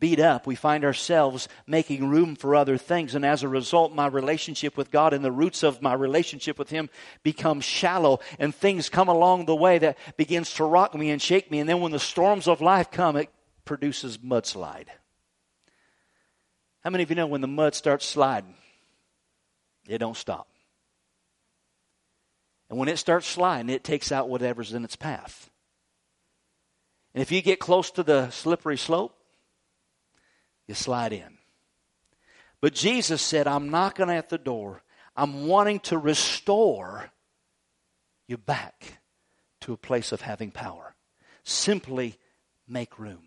beat 0.01 0.19
up. 0.19 0.47
We 0.47 0.57
find 0.57 0.85
ourselves 0.85 1.47
making 1.67 2.09
room 2.09 2.35
for 2.35 2.57
other 2.57 2.77
things, 2.77 3.15
and 3.15 3.25
as 3.25 3.43
a 3.43 3.49
result, 3.49 3.95
my 3.95 4.07
relationship 4.07 4.77
with 4.77 4.91
God 4.91 5.13
and 5.13 5.25
the 5.25 5.31
roots 5.31 5.63
of 5.63 5.83
my 5.83 5.95
relationship 5.95 6.59
with 6.59 6.71
Him 6.71 6.89
become 7.23 7.61
shallow, 7.61 8.19
and 8.39 8.53
things 8.53 8.89
come 8.89 9.09
along 9.09 9.45
the 9.45 9.55
way 9.55 9.79
that 9.79 9.99
begins 10.17 10.55
to 10.55 10.65
rock 10.65 10.95
me 10.95 11.11
and 11.11 11.23
shake 11.23 11.51
me. 11.51 11.61
And 11.61 11.69
then 11.69 11.81
when 11.81 11.93
the 11.93 12.01
storms 12.01 12.49
of 12.49 12.61
life 12.61 12.91
come, 12.91 13.15
it 13.15 13.29
produces 13.65 14.19
mudslide. 14.19 14.89
How 16.83 16.91
many 16.91 17.05
of 17.05 17.11
you 17.11 17.17
know 17.17 17.27
when 17.27 17.43
the 17.43 17.47
mud 17.47 17.75
starts 17.75 18.07
sliding, 18.07 18.55
it 19.87 19.99
don't 19.99 20.17
stop? 20.17 20.49
And 22.71 22.79
when 22.79 22.89
it 22.89 22.99
starts 22.99 23.27
sliding, 23.27 23.69
it 23.69 23.83
takes 23.83 24.13
out 24.13 24.29
whatever's 24.29 24.73
in 24.73 24.85
its 24.85 24.95
path. 24.95 25.51
And 27.13 27.21
if 27.21 27.33
you 27.33 27.43
get 27.43 27.59
close 27.59 27.91
to 27.91 28.05
the 28.05 28.31
slippery 28.31 28.79
slope, 28.79 29.17
you 30.69 30.75
slide 30.75 31.13
in. 31.13 31.39
But 32.61 32.75
Jesus 32.75 33.21
said, 33.21 33.49
I'm 33.49 33.71
knocking 33.71 34.09
at 34.09 34.29
the 34.29 34.39
door. 34.39 34.83
I'm 35.17 35.49
wanting 35.49 35.81
to 35.81 35.99
restore 35.99 37.11
you 38.29 38.37
back 38.37 38.99
to 39.63 39.73
a 39.73 39.77
place 39.77 40.13
of 40.13 40.21
having 40.21 40.53
power. 40.53 40.95
Simply 41.43 42.17
make 42.69 43.01
room. 43.01 43.27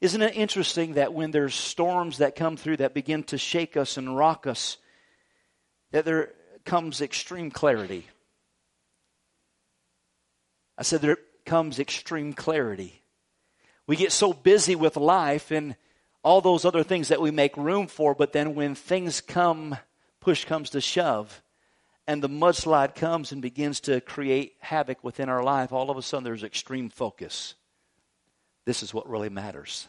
Isn't 0.00 0.22
it 0.22 0.34
interesting 0.34 0.94
that 0.94 1.12
when 1.12 1.30
there's 1.30 1.54
storms 1.54 2.18
that 2.18 2.34
come 2.34 2.56
through 2.56 2.78
that 2.78 2.94
begin 2.94 3.22
to 3.24 3.36
shake 3.36 3.76
us 3.76 3.98
and 3.98 4.16
rock 4.16 4.46
us, 4.46 4.78
that 5.90 6.06
there 6.06 6.32
comes 6.64 7.00
extreme 7.00 7.50
clarity. 7.50 8.06
I 10.76 10.82
said 10.82 11.00
there 11.00 11.18
comes 11.44 11.78
extreme 11.78 12.32
clarity. 12.32 13.02
We 13.86 13.96
get 13.96 14.12
so 14.12 14.32
busy 14.32 14.76
with 14.76 14.96
life 14.96 15.50
and 15.50 15.76
all 16.22 16.40
those 16.40 16.64
other 16.64 16.82
things 16.82 17.08
that 17.08 17.20
we 17.20 17.30
make 17.30 17.56
room 17.56 17.86
for, 17.86 18.14
but 18.14 18.32
then 18.32 18.54
when 18.54 18.74
things 18.74 19.20
come, 19.20 19.76
push 20.20 20.44
comes 20.44 20.70
to 20.70 20.80
shove, 20.80 21.42
and 22.06 22.22
the 22.22 22.28
mudslide 22.28 22.94
comes 22.94 23.32
and 23.32 23.42
begins 23.42 23.80
to 23.80 24.00
create 24.00 24.54
havoc 24.60 25.02
within 25.04 25.28
our 25.28 25.42
life, 25.42 25.72
all 25.72 25.90
of 25.90 25.96
a 25.96 26.02
sudden 26.02 26.24
there's 26.24 26.44
extreme 26.44 26.88
focus. 26.88 27.54
This 28.64 28.82
is 28.82 28.94
what 28.94 29.08
really 29.08 29.28
matters. 29.28 29.88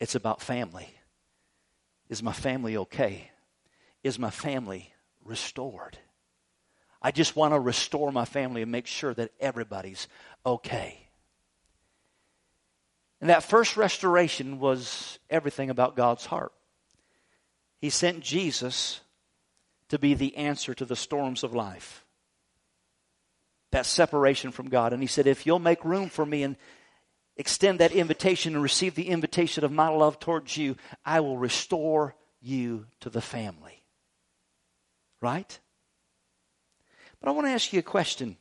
It's 0.00 0.14
about 0.14 0.42
family. 0.42 0.88
Is 2.08 2.22
my 2.22 2.32
family 2.32 2.76
okay? 2.76 3.30
Is 4.02 4.18
my 4.18 4.30
family 4.30 4.93
restored. 5.24 5.98
I 7.00 7.10
just 7.10 7.36
want 7.36 7.52
to 7.52 7.60
restore 7.60 8.10
my 8.12 8.24
family 8.24 8.62
and 8.62 8.72
make 8.72 8.86
sure 8.86 9.12
that 9.14 9.32
everybody's 9.38 10.08
okay. 10.46 10.98
And 13.20 13.30
that 13.30 13.42
first 13.42 13.76
restoration 13.76 14.58
was 14.58 15.18
everything 15.30 15.70
about 15.70 15.96
God's 15.96 16.26
heart. 16.26 16.52
He 17.78 17.90
sent 17.90 18.20
Jesus 18.20 19.00
to 19.90 19.98
be 19.98 20.14
the 20.14 20.36
answer 20.36 20.74
to 20.74 20.84
the 20.84 20.96
storms 20.96 21.42
of 21.42 21.54
life. 21.54 22.04
That 23.70 23.86
separation 23.86 24.50
from 24.50 24.68
God. 24.68 24.92
And 24.92 25.02
he 25.02 25.06
said, 25.06 25.26
if 25.26 25.46
you'll 25.46 25.58
make 25.58 25.84
room 25.84 26.08
for 26.08 26.24
me 26.24 26.42
and 26.42 26.56
extend 27.36 27.80
that 27.80 27.92
invitation 27.92 28.54
and 28.54 28.62
receive 28.62 28.94
the 28.94 29.08
invitation 29.08 29.64
of 29.64 29.72
my 29.72 29.88
love 29.88 30.18
towards 30.18 30.56
you, 30.56 30.76
I 31.04 31.20
will 31.20 31.36
restore 31.36 32.14
you 32.40 32.86
to 33.00 33.10
the 33.10 33.20
family. 33.20 33.83
Right? 35.24 35.58
But 37.18 37.30
I 37.30 37.32
want 37.32 37.46
to 37.46 37.52
ask 37.52 37.72
you 37.72 37.78
a 37.78 37.82
question. 37.82 38.36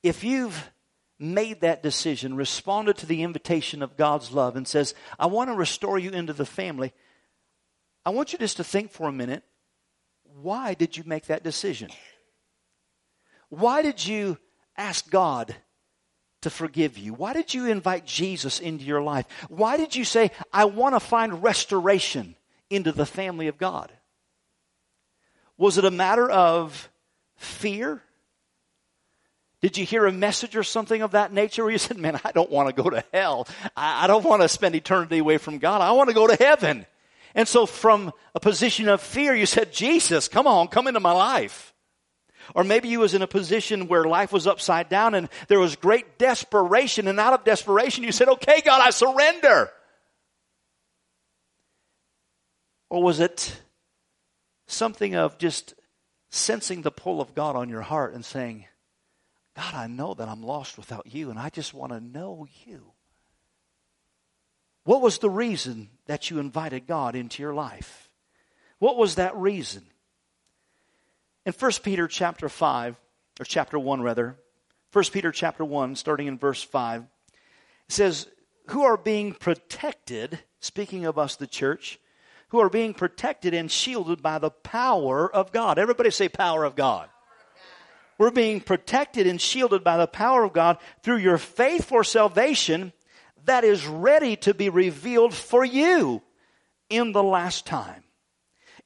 If 0.00 0.22
you've 0.22 0.70
made 1.18 1.62
that 1.62 1.82
decision, 1.82 2.36
responded 2.36 2.98
to 2.98 3.06
the 3.06 3.24
invitation 3.24 3.82
of 3.82 3.96
God's 3.96 4.30
love, 4.30 4.54
and 4.54 4.66
says, 4.66 4.94
I 5.18 5.26
want 5.26 5.50
to 5.50 5.56
restore 5.56 5.98
you 5.98 6.10
into 6.10 6.32
the 6.32 6.46
family, 6.46 6.92
I 8.06 8.10
want 8.10 8.32
you 8.32 8.38
just 8.38 8.58
to 8.58 8.64
think 8.64 8.92
for 8.92 9.08
a 9.08 9.12
minute 9.12 9.42
why 10.40 10.74
did 10.74 10.96
you 10.96 11.02
make 11.04 11.26
that 11.26 11.42
decision? 11.42 11.90
Why 13.48 13.82
did 13.82 14.06
you 14.06 14.38
ask 14.76 15.10
God 15.10 15.56
to 16.42 16.50
forgive 16.50 16.96
you? 16.96 17.12
Why 17.12 17.32
did 17.32 17.52
you 17.52 17.66
invite 17.66 18.06
Jesus 18.06 18.60
into 18.60 18.84
your 18.84 19.02
life? 19.02 19.26
Why 19.48 19.76
did 19.78 19.96
you 19.96 20.04
say, 20.04 20.30
I 20.52 20.66
want 20.66 20.94
to 20.94 21.00
find 21.00 21.42
restoration 21.42 22.36
into 22.70 22.92
the 22.92 23.06
family 23.06 23.48
of 23.48 23.58
God? 23.58 23.90
Was 25.58 25.76
it 25.76 25.84
a 25.84 25.90
matter 25.90 26.30
of 26.30 26.88
fear? 27.36 28.00
Did 29.60 29.76
you 29.76 29.84
hear 29.84 30.06
a 30.06 30.12
message 30.12 30.54
or 30.54 30.62
something 30.62 31.02
of 31.02 31.10
that 31.10 31.32
nature 31.32 31.64
where 31.64 31.72
you 31.72 31.78
said, 31.78 31.98
Man, 31.98 32.20
I 32.24 32.30
don't 32.30 32.50
want 32.50 32.68
to 32.68 32.82
go 32.82 32.88
to 32.88 33.04
hell. 33.12 33.48
I, 33.76 34.04
I 34.04 34.06
don't 34.06 34.24
want 34.24 34.42
to 34.42 34.48
spend 34.48 34.76
eternity 34.76 35.18
away 35.18 35.38
from 35.38 35.58
God. 35.58 35.80
I 35.80 35.92
want 35.92 36.08
to 36.08 36.14
go 36.14 36.28
to 36.28 36.36
heaven. 36.36 36.86
And 37.34 37.46
so, 37.46 37.66
from 37.66 38.12
a 38.34 38.40
position 38.40 38.88
of 38.88 39.00
fear, 39.00 39.34
you 39.34 39.46
said, 39.46 39.72
Jesus, 39.72 40.28
come 40.28 40.46
on, 40.46 40.68
come 40.68 40.86
into 40.86 41.00
my 41.00 41.12
life. 41.12 41.74
Or 42.54 42.64
maybe 42.64 42.88
you 42.88 43.00
was 43.00 43.14
in 43.14 43.20
a 43.20 43.26
position 43.26 43.88
where 43.88 44.04
life 44.04 44.32
was 44.32 44.46
upside 44.46 44.88
down 44.88 45.14
and 45.14 45.28
there 45.48 45.60
was 45.60 45.76
great 45.76 46.18
desperation, 46.18 47.08
and 47.08 47.18
out 47.18 47.32
of 47.34 47.44
desperation, 47.44 48.04
you 48.04 48.12
said, 48.12 48.28
Okay, 48.28 48.62
God, 48.64 48.80
I 48.80 48.90
surrender. 48.90 49.70
Or 52.90 53.02
was 53.02 53.20
it 53.20 53.60
something 54.68 55.16
of 55.16 55.38
just 55.38 55.74
sensing 56.30 56.82
the 56.82 56.90
pull 56.90 57.20
of 57.20 57.34
God 57.34 57.56
on 57.56 57.68
your 57.68 57.82
heart 57.82 58.14
and 58.14 58.24
saying, 58.24 58.66
God, 59.56 59.74
I 59.74 59.88
know 59.88 60.14
that 60.14 60.28
I'm 60.28 60.42
lost 60.42 60.78
without 60.78 61.12
you, 61.12 61.30
and 61.30 61.38
I 61.38 61.48
just 61.48 61.74
want 61.74 61.92
to 61.92 62.00
know 62.00 62.46
you. 62.64 62.92
What 64.84 65.02
was 65.02 65.18
the 65.18 65.30
reason 65.30 65.90
that 66.06 66.30
you 66.30 66.38
invited 66.38 66.86
God 66.86 67.16
into 67.16 67.42
your 67.42 67.54
life? 67.54 68.08
What 68.78 68.96
was 68.96 69.16
that 69.16 69.36
reason? 69.36 69.84
In 71.44 71.52
1 71.52 71.72
Peter 71.82 72.06
chapter 72.06 72.48
5, 72.48 72.96
or 73.40 73.44
chapter 73.44 73.78
1 73.78 74.00
rather, 74.00 74.36
1 74.92 75.04
Peter 75.12 75.32
chapter 75.32 75.64
1, 75.64 75.96
starting 75.96 76.26
in 76.26 76.38
verse 76.38 76.62
5, 76.62 77.02
it 77.02 77.08
says, 77.88 78.28
Who 78.68 78.84
are 78.84 78.96
being 78.96 79.32
protected, 79.32 80.38
speaking 80.60 81.04
of 81.04 81.18
us, 81.18 81.36
the 81.36 81.46
church, 81.46 81.98
who 82.48 82.60
are 82.60 82.70
being 82.70 82.94
protected 82.94 83.54
and 83.54 83.70
shielded 83.70 84.22
by 84.22 84.38
the 84.38 84.50
power 84.50 85.32
of 85.32 85.52
God. 85.52 85.78
Everybody 85.78 86.10
say, 86.10 86.28
power 86.28 86.64
of 86.64 86.76
God. 86.76 87.08
We're 88.18 88.30
being 88.30 88.60
protected 88.60 89.26
and 89.26 89.40
shielded 89.40 89.84
by 89.84 89.96
the 89.96 90.06
power 90.06 90.42
of 90.42 90.52
God 90.52 90.78
through 91.02 91.18
your 91.18 91.38
faith 91.38 91.84
for 91.84 92.02
salvation 92.02 92.92
that 93.44 93.64
is 93.64 93.86
ready 93.86 94.36
to 94.36 94.54
be 94.54 94.68
revealed 94.68 95.32
for 95.32 95.64
you 95.64 96.22
in 96.90 97.12
the 97.12 97.22
last 97.22 97.64
time. 97.64 98.02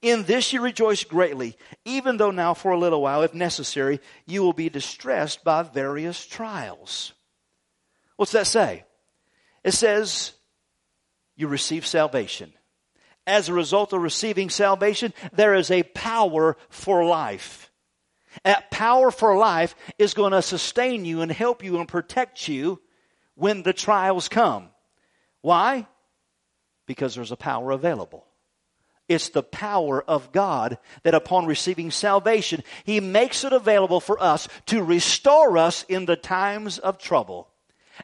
In 0.03 0.25
this 0.25 0.53
you 0.53 0.61
rejoice 0.61 1.05
greatly, 1.05 1.57
even 1.85 2.17
though 2.17 2.33
now 2.33 2.55
for 2.55 2.73
a 2.73 2.79
little 2.79 3.01
while, 3.01 3.23
if 3.23 3.35
necessary, 3.35 4.01
you 4.27 4.43
will 4.43 4.53
be 4.53 4.69
distressed 4.69 5.45
by 5.45 5.63
various 5.63 6.27
trials. 6.27 7.13
What's 8.17 8.33
that 8.33 8.49
say? 8.49 8.85
It 9.65 9.73
says 9.73 10.33
you 11.37 11.47
receive 11.47 11.87
salvation. 11.87 12.53
As 13.27 13.49
a 13.49 13.55
result 13.55 13.93
of 13.93 14.03
receiving 14.03 14.51
salvation, 14.51 15.15
there 15.33 15.55
is 15.55 15.71
a 15.71 15.83
power 15.83 16.57
for 16.69 17.05
life. 17.05 17.71
That 18.45 18.71
power 18.71 19.11
for 19.11 19.37
life 19.37 19.75
is 19.99 20.15
going 20.15 20.33
to 20.33 20.43
sustain 20.43 21.05
you 21.05 21.21
and 21.21 21.31
help 21.31 21.63
you 21.63 21.79
and 21.79 21.87
protect 21.87 22.49
you 22.49 22.81
when 23.35 23.63
the 23.63 23.73
trials 23.73 24.29
come. 24.29 24.71
Why? 25.41 25.87
Because 26.87 27.15
there's 27.15 27.33
a 27.33 27.37
power 27.37 27.71
available. 27.71 28.27
It's 29.09 29.29
the 29.29 29.43
power 29.43 30.03
of 30.03 30.33
God 30.33 30.79
that 31.03 31.15
upon 31.15 31.47
receiving 31.47 31.91
salvation, 31.91 32.63
He 32.85 33.01
makes 33.01 33.45
it 33.45 33.53
available 33.53 34.01
for 34.01 34.21
us 34.23 34.49
to 34.67 34.83
restore 34.83 35.59
us 35.59 35.85
in 35.89 36.07
the 36.07 36.17
times 36.17 36.79
of 36.79 36.99
trouble. 36.99 37.52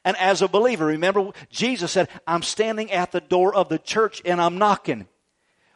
And 0.05 0.17
as 0.17 0.43
a 0.43 0.49
believer, 0.49 0.87
remember 0.87 1.31
Jesus 1.51 1.93
said, 1.93 2.09
I'm 2.27 2.43
standing 2.43 2.91
at 2.93 3.13
the 3.13 3.21
door 3.21 3.55
of 3.55 3.69
the 3.69 3.79
church 3.79 4.23
and 4.25 4.41
I'm 4.41 4.59
knocking. 4.59 5.07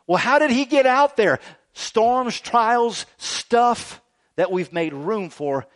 Well, 0.06 0.18
how 0.18 0.38
did 0.38 0.50
He 0.50 0.64
get 0.64 0.86
out 0.86 1.16
there? 1.16 1.38
Storms, 1.72 2.40
trials, 2.40 3.06
stuff 3.16 4.00
that 4.36 4.50
we've 4.50 4.72
made 4.72 4.92
room 4.92 5.30
for, 5.30 5.66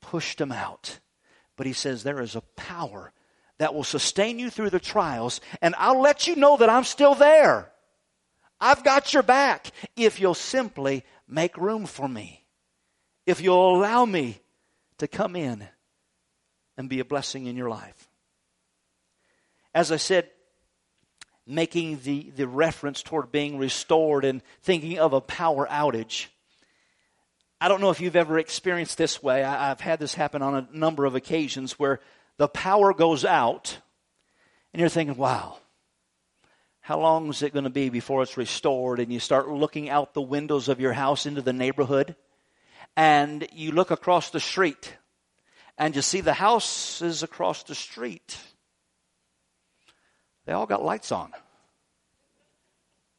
pushed 0.00 0.40
Him 0.40 0.52
out. 0.52 0.98
But 1.56 1.66
He 1.66 1.72
says 1.72 2.02
there 2.02 2.20
is 2.20 2.36
a 2.36 2.42
power 2.56 3.12
that 3.58 3.74
will 3.74 3.84
sustain 3.84 4.38
you 4.38 4.50
through 4.50 4.70
the 4.70 4.80
trials, 4.80 5.40
and 5.60 5.74
I'll 5.78 6.00
let 6.00 6.26
you 6.26 6.36
know 6.36 6.56
that 6.56 6.70
I'm 6.70 6.84
still 6.84 7.14
there. 7.14 7.70
I've 8.60 8.84
got 8.84 9.12
your 9.12 9.22
back 9.22 9.70
if 9.96 10.20
you'll 10.20 10.34
simply 10.34 11.04
make 11.28 11.56
room 11.56 11.86
for 11.86 12.08
me. 12.08 12.44
If 13.26 13.40
you'll 13.40 13.76
allow 13.76 14.04
me 14.04 14.40
to 14.98 15.06
come 15.06 15.36
in 15.36 15.68
and 16.78 16.88
be 16.88 17.00
a 17.00 17.04
blessing 17.04 17.46
in 17.46 17.56
your 17.56 17.68
life. 17.68 18.08
As 19.74 19.92
I 19.92 19.96
said, 19.96 20.30
making 21.46 21.98
the, 22.04 22.30
the 22.36 22.46
reference 22.46 23.02
toward 23.02 23.32
being 23.32 23.58
restored 23.58 24.24
and 24.24 24.42
thinking 24.62 24.98
of 24.98 25.12
a 25.12 25.20
power 25.20 25.66
outage. 25.66 26.26
I 27.60 27.68
don't 27.68 27.80
know 27.80 27.90
if 27.90 28.00
you've 28.00 28.16
ever 28.16 28.38
experienced 28.38 28.96
this 28.96 29.22
way. 29.22 29.42
I, 29.42 29.70
I've 29.70 29.80
had 29.80 29.98
this 29.98 30.14
happen 30.14 30.42
on 30.42 30.54
a 30.54 30.68
number 30.72 31.04
of 31.04 31.14
occasions 31.14 31.78
where 31.78 32.00
the 32.36 32.48
power 32.48 32.94
goes 32.94 33.24
out 33.24 33.78
and 34.72 34.80
you're 34.80 34.90
thinking, 34.90 35.16
wow, 35.16 35.56
how 36.80 37.00
long 37.00 37.30
is 37.30 37.42
it 37.42 37.52
going 37.52 37.64
to 37.64 37.70
be 37.70 37.88
before 37.88 38.22
it's 38.22 38.36
restored? 38.36 39.00
And 39.00 39.12
you 39.12 39.18
start 39.18 39.48
looking 39.48 39.88
out 39.88 40.14
the 40.14 40.22
windows 40.22 40.68
of 40.68 40.80
your 40.80 40.92
house 40.92 41.26
into 41.26 41.42
the 41.42 41.52
neighborhood, 41.52 42.14
and 42.96 43.46
you 43.52 43.72
look 43.72 43.90
across 43.90 44.30
the 44.30 44.40
street, 44.40 44.94
and 45.78 45.94
you 45.94 46.02
see 46.02 46.20
the 46.20 46.34
houses 46.34 47.22
across 47.22 47.62
the 47.62 47.74
street. 47.74 48.36
They 50.44 50.52
all 50.52 50.66
got 50.66 50.84
lights 50.84 51.12
on. 51.12 51.32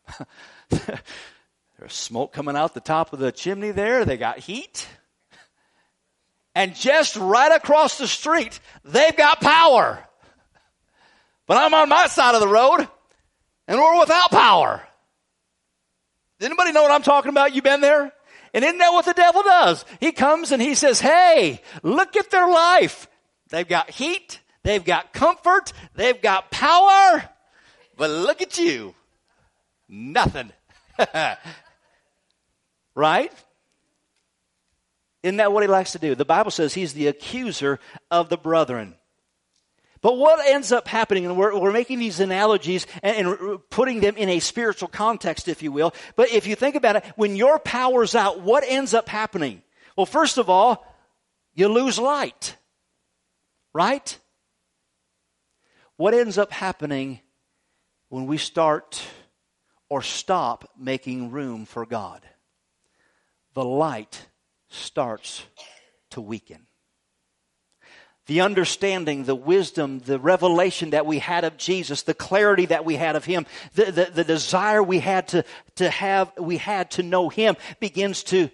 There's 0.70 1.94
smoke 1.94 2.34
coming 2.34 2.58
out 2.58 2.74
the 2.74 2.82
top 2.82 3.14
of 3.14 3.20
the 3.20 3.32
chimney 3.32 3.72
there. 3.72 4.04
They 4.04 4.18
got 4.18 4.40
heat. 4.40 4.88
And 6.54 6.76
just 6.76 7.16
right 7.16 7.56
across 7.56 7.98
the 7.98 8.08
street, 8.08 8.60
they've 8.84 9.16
got 9.16 9.40
power. 9.40 10.04
But 11.48 11.58
I'm 11.58 11.74
on 11.74 11.88
my 11.88 12.08
side 12.08 12.36
of 12.36 12.42
the 12.42 12.48
road 12.48 12.88
and 13.68 13.80
we're 13.80 14.00
without 14.00 14.32
power. 14.32 14.84
Anybody 16.42 16.74
know 16.74 16.82
what 16.82 16.92
I'm 16.92 17.04
talking 17.04 17.30
about? 17.30 17.56
You 17.56 17.62
been 17.62 17.82
there? 17.82 18.12
And 18.54 18.64
isn't 18.64 18.78
that 18.80 18.94
what 18.94 19.06
the 19.06 19.14
devil 19.14 19.44
does? 19.44 19.86
He 20.00 20.12
comes 20.12 20.52
and 20.52 20.62
he 20.62 20.76
says, 20.76 21.00
Hey, 21.00 21.62
look 21.84 22.16
at 22.16 22.32
their 22.32 22.48
life. 22.50 23.08
They've 23.50 23.68
got 23.68 23.90
heat. 23.90 24.40
They've 24.64 24.84
got 24.84 25.14
comfort. 25.14 25.74
They've 25.96 26.22
got 26.22 26.52
power. 26.52 27.30
But 27.98 28.10
look 28.10 28.42
at 28.42 28.58
you. 28.58 28.96
Nothing. 29.88 30.52
right? 32.96 33.32
Isn't 35.24 35.38
that 35.38 35.52
what 35.52 35.64
he 35.64 35.68
likes 35.68 35.94
to 35.94 36.00
do? 36.00 36.16
The 36.16 36.26
Bible 36.26 36.52
says 36.52 36.74
he's 36.74 36.94
the 36.94 37.08
accuser 37.08 37.80
of 38.10 38.30
the 38.30 38.38
brethren. 38.38 38.96
But 40.02 40.18
what 40.18 40.46
ends 40.48 40.72
up 40.72 40.88
happening, 40.88 41.26
and 41.26 41.36
we're, 41.36 41.58
we're 41.58 41.74
making 41.74 42.00
these 42.00 42.20
analogies 42.20 42.88
and, 43.04 43.28
and, 43.28 43.60
putting 43.70 44.00
them 44.00 44.16
in 44.16 44.30
a 44.30 44.40
spiritual 44.40 44.88
context, 44.88 45.48
if 45.48 45.62
you 45.62 45.72
will. 45.72 45.94
But 46.16 46.32
if 46.32 46.48
you 46.48 46.56
think 46.56 46.76
about 46.76 46.96
it, 46.98 47.06
when 47.16 47.36
your 47.36 47.60
power's 47.60 48.16
out, 48.16 48.40
what 48.40 48.64
ends 48.66 48.94
up 48.94 49.10
happening? 49.10 49.62
Well, 49.98 50.06
first 50.06 50.38
of 50.38 50.50
all, 50.50 50.86
you 51.54 51.68
lose 51.68 52.00
light. 52.00 52.56
Right? 53.74 54.18
What 55.98 56.14
ends 56.14 56.38
up 56.38 56.52
happening 56.52 57.20
when 58.08 58.26
we 58.26 58.38
start 58.38 59.04
or 59.90 60.02
stop 60.02 60.70
making 60.78 61.32
room 61.32 61.66
for 61.66 61.86
God? 61.86 62.26
The 63.54 63.66
light 63.66 64.28
starts 64.70 65.44
to 66.12 66.22
weaken 66.22 66.69
the 68.30 68.42
understanding, 68.42 69.24
the 69.24 69.34
wisdom, 69.34 69.98
the 70.02 70.20
revelation 70.20 70.92
that 70.92 71.08
we 71.08 71.18
had 71.18 71.44
of 71.44 71.58
Jesus, 71.58 72.04
the 72.04 72.14
clarity 72.14 72.68
that 72.68 72.86
we 72.86 72.96
had 72.96 73.16
of 73.16 73.26
Him, 73.26 73.48
the, 73.74 73.86
the, 73.86 74.06
the, 74.06 74.24
desire 74.24 74.84
we 74.84 75.00
had 75.00 75.30
to, 75.30 75.44
to 75.78 75.90
have, 75.90 76.32
we 76.38 76.58
had 76.58 76.92
to 76.92 77.02
know 77.02 77.30
Him 77.30 77.56
begins 77.80 78.22
to 78.26 78.52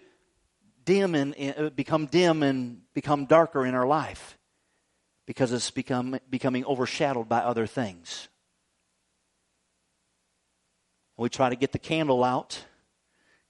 dim 0.85 1.13
and 1.13 1.35
uh, 1.57 1.69
become 1.71 2.05
dim 2.05 2.41
and 2.41 2.83
become 2.93 3.25
darker 3.25 3.65
in 3.65 3.75
our 3.75 3.85
life 3.85 4.37
because 5.25 5.51
it's 5.51 5.71
become, 5.71 6.17
becoming 6.29 6.63
overshadowed 6.63 7.27
by 7.27 7.39
other 7.39 7.67
things. 7.67 8.29
We 11.17 11.27
try 11.27 11.49
to 11.49 11.57
get 11.57 11.73
the 11.73 11.79
candle 11.79 12.23
out, 12.23 12.63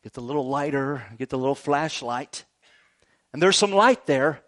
get 0.01 0.13
the 0.13 0.21
little 0.21 0.47
lighter, 0.47 1.05
get 1.19 1.29
the 1.29 1.37
little 1.37 1.53
flashlight, 1.53 2.45
and 3.31 3.39
there's 3.39 3.57
some 3.57 3.71
light 3.71 4.07
there, 4.07 4.41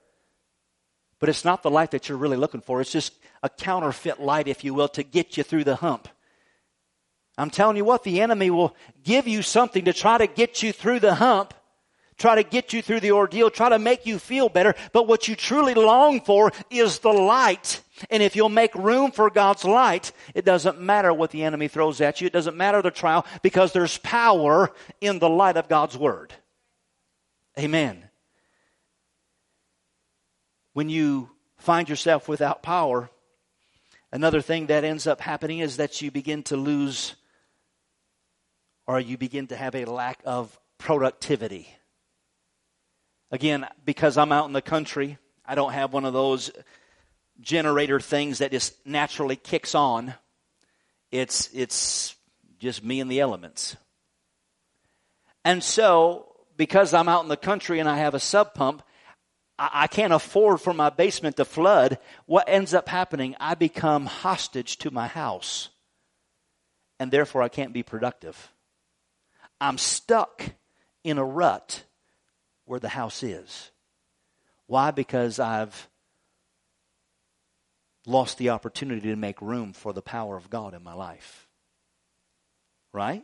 but 1.19 1.29
it's 1.29 1.45
not 1.45 1.63
the 1.63 1.71
light 1.71 1.91
that 1.91 2.09
you're 2.09 2.17
really 2.17 2.37
looking 2.37 2.61
for. 2.61 2.81
It's 2.81 2.91
just 2.91 3.13
a 3.43 3.49
counterfeit 3.49 4.19
light, 4.19 4.47
if 4.47 4.63
you 4.63 4.73
will, 4.73 4.87
to 4.89 5.03
get 5.03 5.37
you 5.37 5.43
through 5.43 5.63
the 5.63 5.75
hump. 5.75 6.07
I'm 7.37 7.49
telling 7.49 7.77
you 7.77 7.85
what, 7.85 8.03
the 8.03 8.21
enemy 8.21 8.49
will 8.49 8.75
give 9.03 9.27
you 9.27 9.41
something 9.41 9.85
to 9.85 9.93
try 9.93 10.17
to 10.17 10.27
get 10.27 10.63
you 10.63 10.71
through 10.71 10.99
the 10.99 11.15
hump, 11.15 11.53
try 12.17 12.35
to 12.35 12.43
get 12.43 12.73
you 12.73 12.81
through 12.81 12.99
the 12.99 13.11
ordeal, 13.11 13.51
try 13.51 13.69
to 13.69 13.77
make 13.77 14.07
you 14.07 14.17
feel 14.17 14.49
better. 14.49 14.73
But 14.91 15.07
what 15.07 15.27
you 15.27 15.35
truly 15.35 15.75
long 15.75 16.21
for 16.21 16.51
is 16.71 16.99
the 16.99 17.13
light. 17.13 17.81
And 18.09 18.23
if 18.23 18.35
you'll 18.35 18.49
make 18.49 18.73
room 18.73 19.11
for 19.11 19.29
God's 19.29 19.63
light, 19.63 20.11
it 20.33 20.45
doesn't 20.45 20.81
matter 20.81 21.13
what 21.13 21.29
the 21.29 21.43
enemy 21.43 21.67
throws 21.67 22.01
at 22.01 22.21
you. 22.21 22.27
It 22.27 22.33
doesn't 22.33 22.57
matter 22.57 22.81
the 22.81 22.91
trial 22.91 23.25
because 23.43 23.71
there's 23.71 23.97
power 23.99 24.71
in 24.99 25.19
the 25.19 25.29
light 25.29 25.57
of 25.57 25.67
God's 25.67 25.97
word. 25.97 26.33
Amen 27.57 28.06
when 30.77 30.89
you 30.89 31.27
find 31.57 31.89
yourself 31.89 32.29
without 32.29 32.61
power, 32.61 33.09
another 34.11 34.41
thing 34.41 34.67
that 34.67 34.83
ends 34.83 35.07
up 35.07 35.19
happening 35.19 35.57
is 35.57 35.77
that 35.77 36.03
you 36.03 36.11
begin 36.11 36.43
to 36.43 36.55
lose 36.55 37.15
or 38.85 38.99
you 38.99 39.17
begin 39.17 39.47
to 39.47 39.55
have 39.55 39.73
a 39.73 39.85
lack 39.85 40.19
of 40.23 40.55
productivity. 40.77 41.67
Again, 43.31 43.65
because 43.85 44.19
I'm 44.19 44.31
out 44.31 44.45
in 44.45 44.53
the 44.53 44.61
country, 44.61 45.17
I 45.43 45.55
don't 45.55 45.73
have 45.73 45.93
one 45.93 46.05
of 46.05 46.13
those 46.13 46.51
generator 47.41 47.99
things 47.99 48.37
that 48.37 48.51
just 48.51 48.75
naturally 48.85 49.35
kicks 49.35 49.73
on. 49.73 50.13
It's 51.09 51.49
it's 51.55 52.13
just 52.59 52.83
me 52.83 52.99
and 52.99 53.09
the 53.09 53.19
elements. 53.19 53.75
And 55.43 55.63
so, 55.63 56.35
because 56.55 56.93
I'm 56.93 57.09
out 57.09 57.23
in 57.23 57.29
the 57.29 57.35
country 57.35 57.79
and 57.79 57.89
I 57.89 57.97
have 57.97 58.13
a 58.13 58.19
sub 58.19 58.53
pump, 58.53 58.83
I 59.59 59.87
can't 59.87 60.13
afford 60.13 60.61
for 60.61 60.73
my 60.73 60.89
basement 60.89 61.37
to 61.37 61.45
flood. 61.45 61.97
What 62.27 62.47
ends 62.47 62.73
up 62.75 62.87
happening? 62.87 63.35
I 63.39 63.55
become 63.55 64.05
hostage 64.05 64.77
to 64.79 64.91
my 64.91 65.07
house. 65.07 65.69
And 66.99 67.11
therefore, 67.11 67.41
I 67.41 67.49
can't 67.49 67.73
be 67.73 67.81
productive. 67.81 68.51
I'm 69.59 69.79
stuck 69.79 70.43
in 71.03 71.17
a 71.17 71.25
rut 71.25 71.83
where 72.65 72.79
the 72.79 72.89
house 72.89 73.23
is. 73.23 73.71
Why? 74.67 74.91
Because 74.91 75.39
I've 75.39 75.87
lost 78.05 78.37
the 78.37 78.49
opportunity 78.49 79.09
to 79.09 79.15
make 79.15 79.41
room 79.41 79.73
for 79.73 79.91
the 79.91 80.01
power 80.01 80.37
of 80.37 80.49
God 80.49 80.73
in 80.75 80.83
my 80.83 80.93
life. 80.93 81.47
Right? 82.93 83.23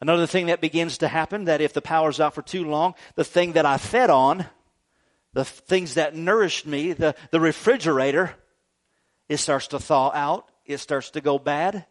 Another 0.00 0.26
thing 0.26 0.46
that 0.46 0.60
begins 0.60 0.98
to 0.98 1.08
happen 1.08 1.46
that 1.46 1.60
if 1.60 1.72
the 1.72 1.82
power's 1.82 2.20
out 2.20 2.34
for 2.34 2.42
too 2.42 2.64
long, 2.64 2.94
the 3.16 3.24
thing 3.24 3.52
that 3.52 3.66
I 3.66 3.78
fed 3.78 4.10
on 4.10 4.46
the 5.38 5.44
things 5.44 5.94
that 5.94 6.16
nourished 6.16 6.66
me, 6.66 6.94
the, 6.94 7.14
the 7.30 7.38
refrigerator, 7.38 8.34
it 9.28 9.36
starts 9.36 9.68
to 9.68 9.78
thaw 9.78 10.10
out. 10.12 10.48
It 10.66 10.78
starts 10.78 11.10
to 11.10 11.20
go 11.20 11.38
bad. 11.38 11.86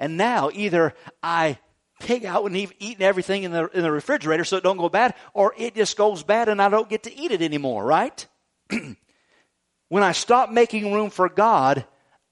And 0.00 0.16
now 0.16 0.48
either 0.54 0.94
I 1.22 1.58
pig 2.00 2.24
out 2.24 2.46
and 2.46 2.56
eating 2.56 3.02
everything 3.02 3.42
in 3.42 3.52
the, 3.52 3.68
in 3.74 3.82
the 3.82 3.92
refrigerator 3.92 4.42
so 4.42 4.56
it 4.56 4.62
don't 4.62 4.78
go 4.78 4.88
bad, 4.88 5.14
or 5.34 5.52
it 5.58 5.74
just 5.74 5.98
goes 5.98 6.22
bad 6.22 6.48
and 6.48 6.62
I 6.62 6.70
don't 6.70 6.88
get 6.88 7.02
to 7.02 7.14
eat 7.14 7.30
it 7.30 7.42
anymore, 7.42 7.84
right? 7.84 8.26
when 9.90 10.02
I 10.02 10.12
stop 10.12 10.50
making 10.50 10.90
room 10.94 11.10
for 11.10 11.28
God, 11.28 11.84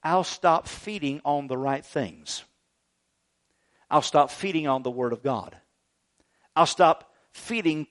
I'll 0.03 0.25
stop 0.25 0.69
feeding 0.69 1.21
on 1.23 1.49
the 1.49 1.59
right 1.59 1.85
things. 1.85 2.45
I'll 3.91 4.01
stop 4.01 4.31
feeding 4.31 4.67
on 4.69 4.83
the 4.83 4.91
Word 4.91 5.13
of 5.13 5.23
God. 5.23 5.55
I'll 6.55 6.65
stop 6.65 7.13
feeding 7.35 7.89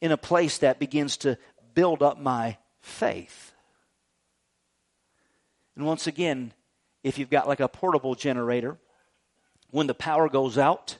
in 0.00 0.10
a 0.10 0.16
place 0.16 0.58
that 0.58 0.78
begins 0.78 1.18
to 1.18 1.36
build 1.78 2.02
up 2.02 2.18
my 2.20 2.56
faith. 2.80 3.52
And 5.76 5.86
once 5.86 6.08
again, 6.08 6.52
if 7.04 7.18
you've 7.18 7.30
got 7.30 7.46
like 7.46 7.60
a 7.60 7.68
portable 7.68 8.16
generator, 8.16 8.78
when 9.70 9.86
the 9.86 9.94
power 9.94 10.28
goes 10.28 10.58
out, 10.58 10.98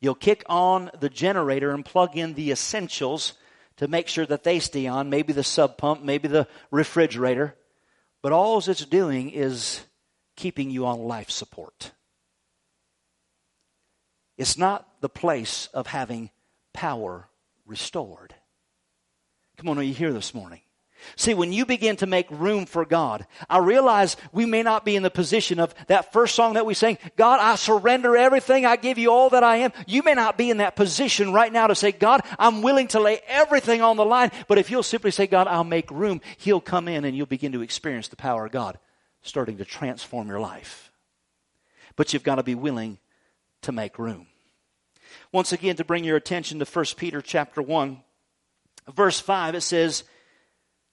you'll 0.00 0.14
kick 0.14 0.42
on 0.46 0.90
the 0.98 1.10
generator 1.10 1.72
and 1.72 1.84
plug 1.84 2.16
in 2.16 2.32
the 2.32 2.50
essentials 2.50 3.34
to 3.76 3.88
make 3.88 4.08
sure 4.08 4.24
that 4.24 4.42
they 4.42 4.58
stay 4.58 4.86
on, 4.86 5.10
maybe 5.10 5.34
the 5.34 5.44
sub 5.44 5.76
pump, 5.76 6.02
maybe 6.02 6.28
the 6.28 6.48
refrigerator. 6.70 7.54
But 8.22 8.32
all 8.32 8.56
it's 8.58 8.86
doing 8.86 9.28
is 9.28 9.82
keeping 10.34 10.70
you 10.70 10.86
on 10.86 11.00
life 11.00 11.28
support. 11.28 11.92
It's 14.38 14.56
not 14.56 14.88
the 15.02 15.10
place 15.10 15.68
of 15.74 15.88
having 15.88 16.30
power 16.72 17.28
restored. 17.66 18.34
Come 19.60 19.68
on, 19.68 19.78
are 19.78 19.82
you 19.82 19.92
here 19.92 20.14
this 20.14 20.32
morning? 20.32 20.62
See, 21.16 21.34
when 21.34 21.52
you 21.52 21.66
begin 21.66 21.96
to 21.96 22.06
make 22.06 22.30
room 22.30 22.64
for 22.64 22.86
God, 22.86 23.26
I 23.46 23.58
realize 23.58 24.16
we 24.32 24.46
may 24.46 24.62
not 24.62 24.86
be 24.86 24.96
in 24.96 25.02
the 25.02 25.10
position 25.10 25.60
of 25.60 25.74
that 25.88 26.14
first 26.14 26.34
song 26.34 26.54
that 26.54 26.64
we 26.64 26.72
sang, 26.72 26.96
God, 27.14 27.40
I 27.40 27.56
surrender 27.56 28.16
everything. 28.16 28.64
I 28.64 28.76
give 28.76 28.96
you 28.96 29.12
all 29.12 29.28
that 29.28 29.44
I 29.44 29.58
am. 29.58 29.72
You 29.86 30.02
may 30.02 30.14
not 30.14 30.38
be 30.38 30.48
in 30.48 30.56
that 30.58 30.76
position 30.76 31.34
right 31.34 31.52
now 31.52 31.66
to 31.66 31.74
say, 31.74 31.92
God, 31.92 32.22
I'm 32.38 32.62
willing 32.62 32.88
to 32.88 33.00
lay 33.00 33.20
everything 33.28 33.82
on 33.82 33.98
the 33.98 34.04
line. 34.06 34.30
But 34.48 34.56
if 34.56 34.70
you'll 34.70 34.82
simply 34.82 35.10
say, 35.10 35.26
God, 35.26 35.46
I'll 35.46 35.62
make 35.62 35.90
room, 35.90 36.22
He'll 36.38 36.62
come 36.62 36.88
in 36.88 37.04
and 37.04 37.14
you'll 37.14 37.26
begin 37.26 37.52
to 37.52 37.60
experience 37.60 38.08
the 38.08 38.16
power 38.16 38.46
of 38.46 38.52
God 38.52 38.78
starting 39.20 39.58
to 39.58 39.66
transform 39.66 40.26
your 40.28 40.40
life. 40.40 40.90
But 41.96 42.14
you've 42.14 42.24
got 42.24 42.36
to 42.36 42.42
be 42.42 42.54
willing 42.54 42.96
to 43.60 43.72
make 43.72 43.98
room. 43.98 44.26
Once 45.32 45.52
again, 45.52 45.76
to 45.76 45.84
bring 45.84 46.04
your 46.04 46.16
attention 46.16 46.60
to 46.60 46.64
1 46.64 46.84
Peter 46.96 47.20
chapter 47.20 47.60
1, 47.60 48.02
verse 48.94 49.20
5, 49.20 49.54
it 49.54 49.60
says, 49.62 50.04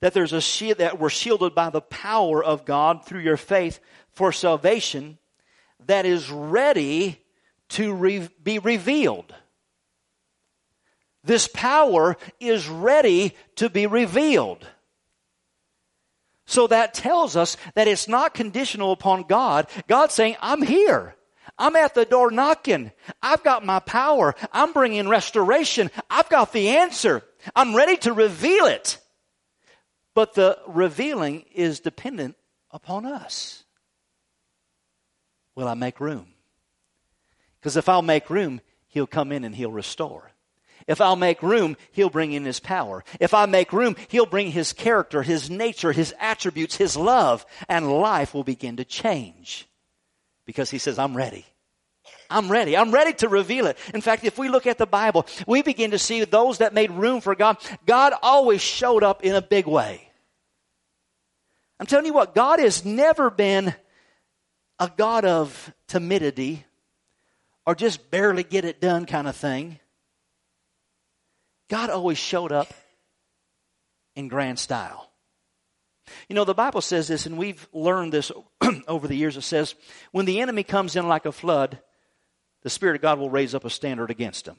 that 0.02 0.14
there's 0.14 0.34
a 0.34 0.42
shield 0.42 0.78
that 0.78 1.00
we're 1.00 1.10
shielded 1.10 1.56
by 1.56 1.70
the 1.70 1.82
power 1.82 2.44
of 2.44 2.66
God 2.66 3.06
through 3.06 3.22
your 3.22 3.38
faith 3.38 3.80
for 4.12 4.32
salvation 4.32 5.18
that 5.88 6.06
is 6.06 6.30
ready 6.30 7.22
to 7.70 7.94
re- 7.94 8.30
be 8.44 8.60
revealed. 8.60 9.34
This 11.24 11.48
power 11.48 12.16
is 12.40 12.70
ready 12.70 13.36
to 13.56 13.70
be 13.70 13.88
revealed. 13.88 14.66
So 16.46 16.68
that 16.68 16.94
tells 16.94 17.36
us 17.36 17.58
that 17.76 17.90
it's 17.90 18.08
not 18.08 18.34
conditional 18.34 18.94
upon 18.94 19.24
God. 19.24 19.68
God 19.88 20.12
saying, 20.12 20.38
I'm 20.42 20.62
here. 20.62 21.16
I'm 21.60 21.76
at 21.76 21.94
the 21.94 22.06
door 22.06 22.32
knocking. 22.32 22.92
I've 23.22 23.44
got 23.44 23.66
my 23.66 23.80
power. 23.80 24.36
I'm 24.54 24.72
bringing 24.72 25.10
restoration. 25.10 25.92
I've 26.10 26.30
got 26.30 26.54
the 26.54 26.70
answer. 26.70 27.24
I'm 27.56 27.76
ready 27.76 27.98
to 27.98 28.14
reveal 28.14 28.66
it. 28.66 29.00
But 30.14 30.34
the 30.34 30.58
revealing 30.68 31.46
is 31.54 31.80
dependent 31.80 32.36
upon 32.72 33.06
us. 33.06 33.64
Will 35.56 35.68
I 35.68 35.76
make 35.76 36.00
room? 36.00 36.28
Because 37.60 37.78
if 37.78 37.88
I'll 37.90 38.02
make 38.02 38.30
room, 38.30 38.62
He'll 38.88 39.08
come 39.08 39.32
in 39.32 39.44
and 39.44 39.54
He'll 39.54 39.72
restore. 39.72 40.32
If 40.88 41.02
I'll 41.02 41.16
make 41.16 41.44
room, 41.44 41.78
He'll 41.92 42.10
bring 42.10 42.32
in 42.32 42.46
His 42.46 42.60
power. 42.60 43.04
If 43.20 43.34
I 43.34 43.46
make 43.46 43.74
room, 43.74 43.96
He'll 44.08 44.26
bring 44.26 44.52
His 44.52 44.74
character, 44.74 45.22
His 45.22 45.50
nature, 45.50 45.92
His 45.92 46.16
attributes, 46.20 46.78
His 46.78 46.96
love, 46.96 47.46
and 47.68 47.92
life 47.92 48.34
will 48.34 48.44
begin 48.44 48.78
to 48.78 48.86
change. 48.86 49.68
Because 50.46 50.72
He 50.72 50.78
says, 50.78 50.98
I'm 50.98 51.16
ready. 51.18 51.46
I'm 52.30 52.52
ready. 52.52 52.76
I'm 52.76 52.92
ready 52.92 53.14
to 53.14 53.30
reveal 53.30 53.68
it. 53.68 53.78
In 53.94 54.02
fact, 54.02 54.24
if 54.24 54.38
we 54.38 54.50
look 54.50 54.68
at 54.68 54.78
the 54.78 54.86
Bible, 54.86 55.26
we 55.46 55.62
begin 55.62 55.92
to 55.92 56.00
see 56.00 56.24
those 56.24 56.60
that 56.60 56.74
made 56.74 56.92
room 56.92 57.22
for 57.22 57.36
God. 57.36 57.58
God 57.86 58.14
always 58.22 58.62
showed 58.62 59.04
up 59.04 59.24
in 59.24 59.36
a 59.36 59.42
big 59.42 59.68
way. 59.68 60.10
I'm 61.80 61.86
telling 61.86 62.06
you 62.06 62.14
what, 62.14 62.34
God 62.34 62.60
has 62.60 62.84
never 62.84 63.30
been 63.30 63.74
a 64.80 64.92
God 64.96 65.26
of 65.26 65.74
timidity 65.88 66.66
or 67.66 67.76
just 67.76 68.10
barely 68.10 68.44
get 68.44 68.66
it 68.66 68.82
done 68.82 69.06
kind 69.06 69.28
of 69.28 69.36
thing. 69.36 69.80
God 71.70 71.90
always 71.90 72.18
showed 72.18 72.52
up 72.52 72.74
in 74.16 74.28
grand 74.28 74.58
style. 74.58 75.10
You 76.30 76.36
know, 76.36 76.46
the 76.46 76.54
Bible 76.54 76.82
says 76.82 77.08
this, 77.08 77.26
and 77.26 77.38
we've 77.38 77.68
learned 77.74 78.14
this 78.14 78.32
over 78.88 79.08
the 79.08 79.16
years. 79.16 79.36
It 79.36 79.42
says, 79.42 79.76
when 80.12 80.26
the 80.26 80.40
enemy 80.40 80.64
comes 80.64 80.96
in 80.96 81.08
like 81.08 81.26
a 81.26 81.32
flood, 81.32 81.80
the 82.64 82.70
Spirit 82.70 82.96
of 82.96 83.02
God 83.02 83.20
will 83.20 83.30
raise 83.30 83.56
up 83.56 83.66
a 83.66 83.70
standard 83.70 84.12
against 84.12 84.48
him. 84.48 84.58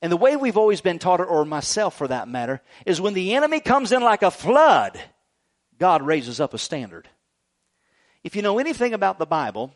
And 0.00 0.12
the 0.12 0.16
way 0.16 0.36
we've 0.36 0.56
always 0.56 0.80
been 0.80 0.98
taught, 0.98 1.20
or 1.20 1.44
myself 1.44 1.96
for 1.96 2.08
that 2.08 2.28
matter, 2.28 2.60
is 2.86 3.00
when 3.00 3.14
the 3.14 3.34
enemy 3.34 3.60
comes 3.60 3.90
in 3.90 4.02
like 4.02 4.22
a 4.22 4.30
flood, 4.30 5.00
God 5.78 6.02
raises 6.02 6.40
up 6.40 6.54
a 6.54 6.58
standard. 6.58 7.08
If 8.22 8.36
you 8.36 8.42
know 8.42 8.58
anything 8.58 8.94
about 8.94 9.18
the 9.18 9.26
Bible, 9.26 9.72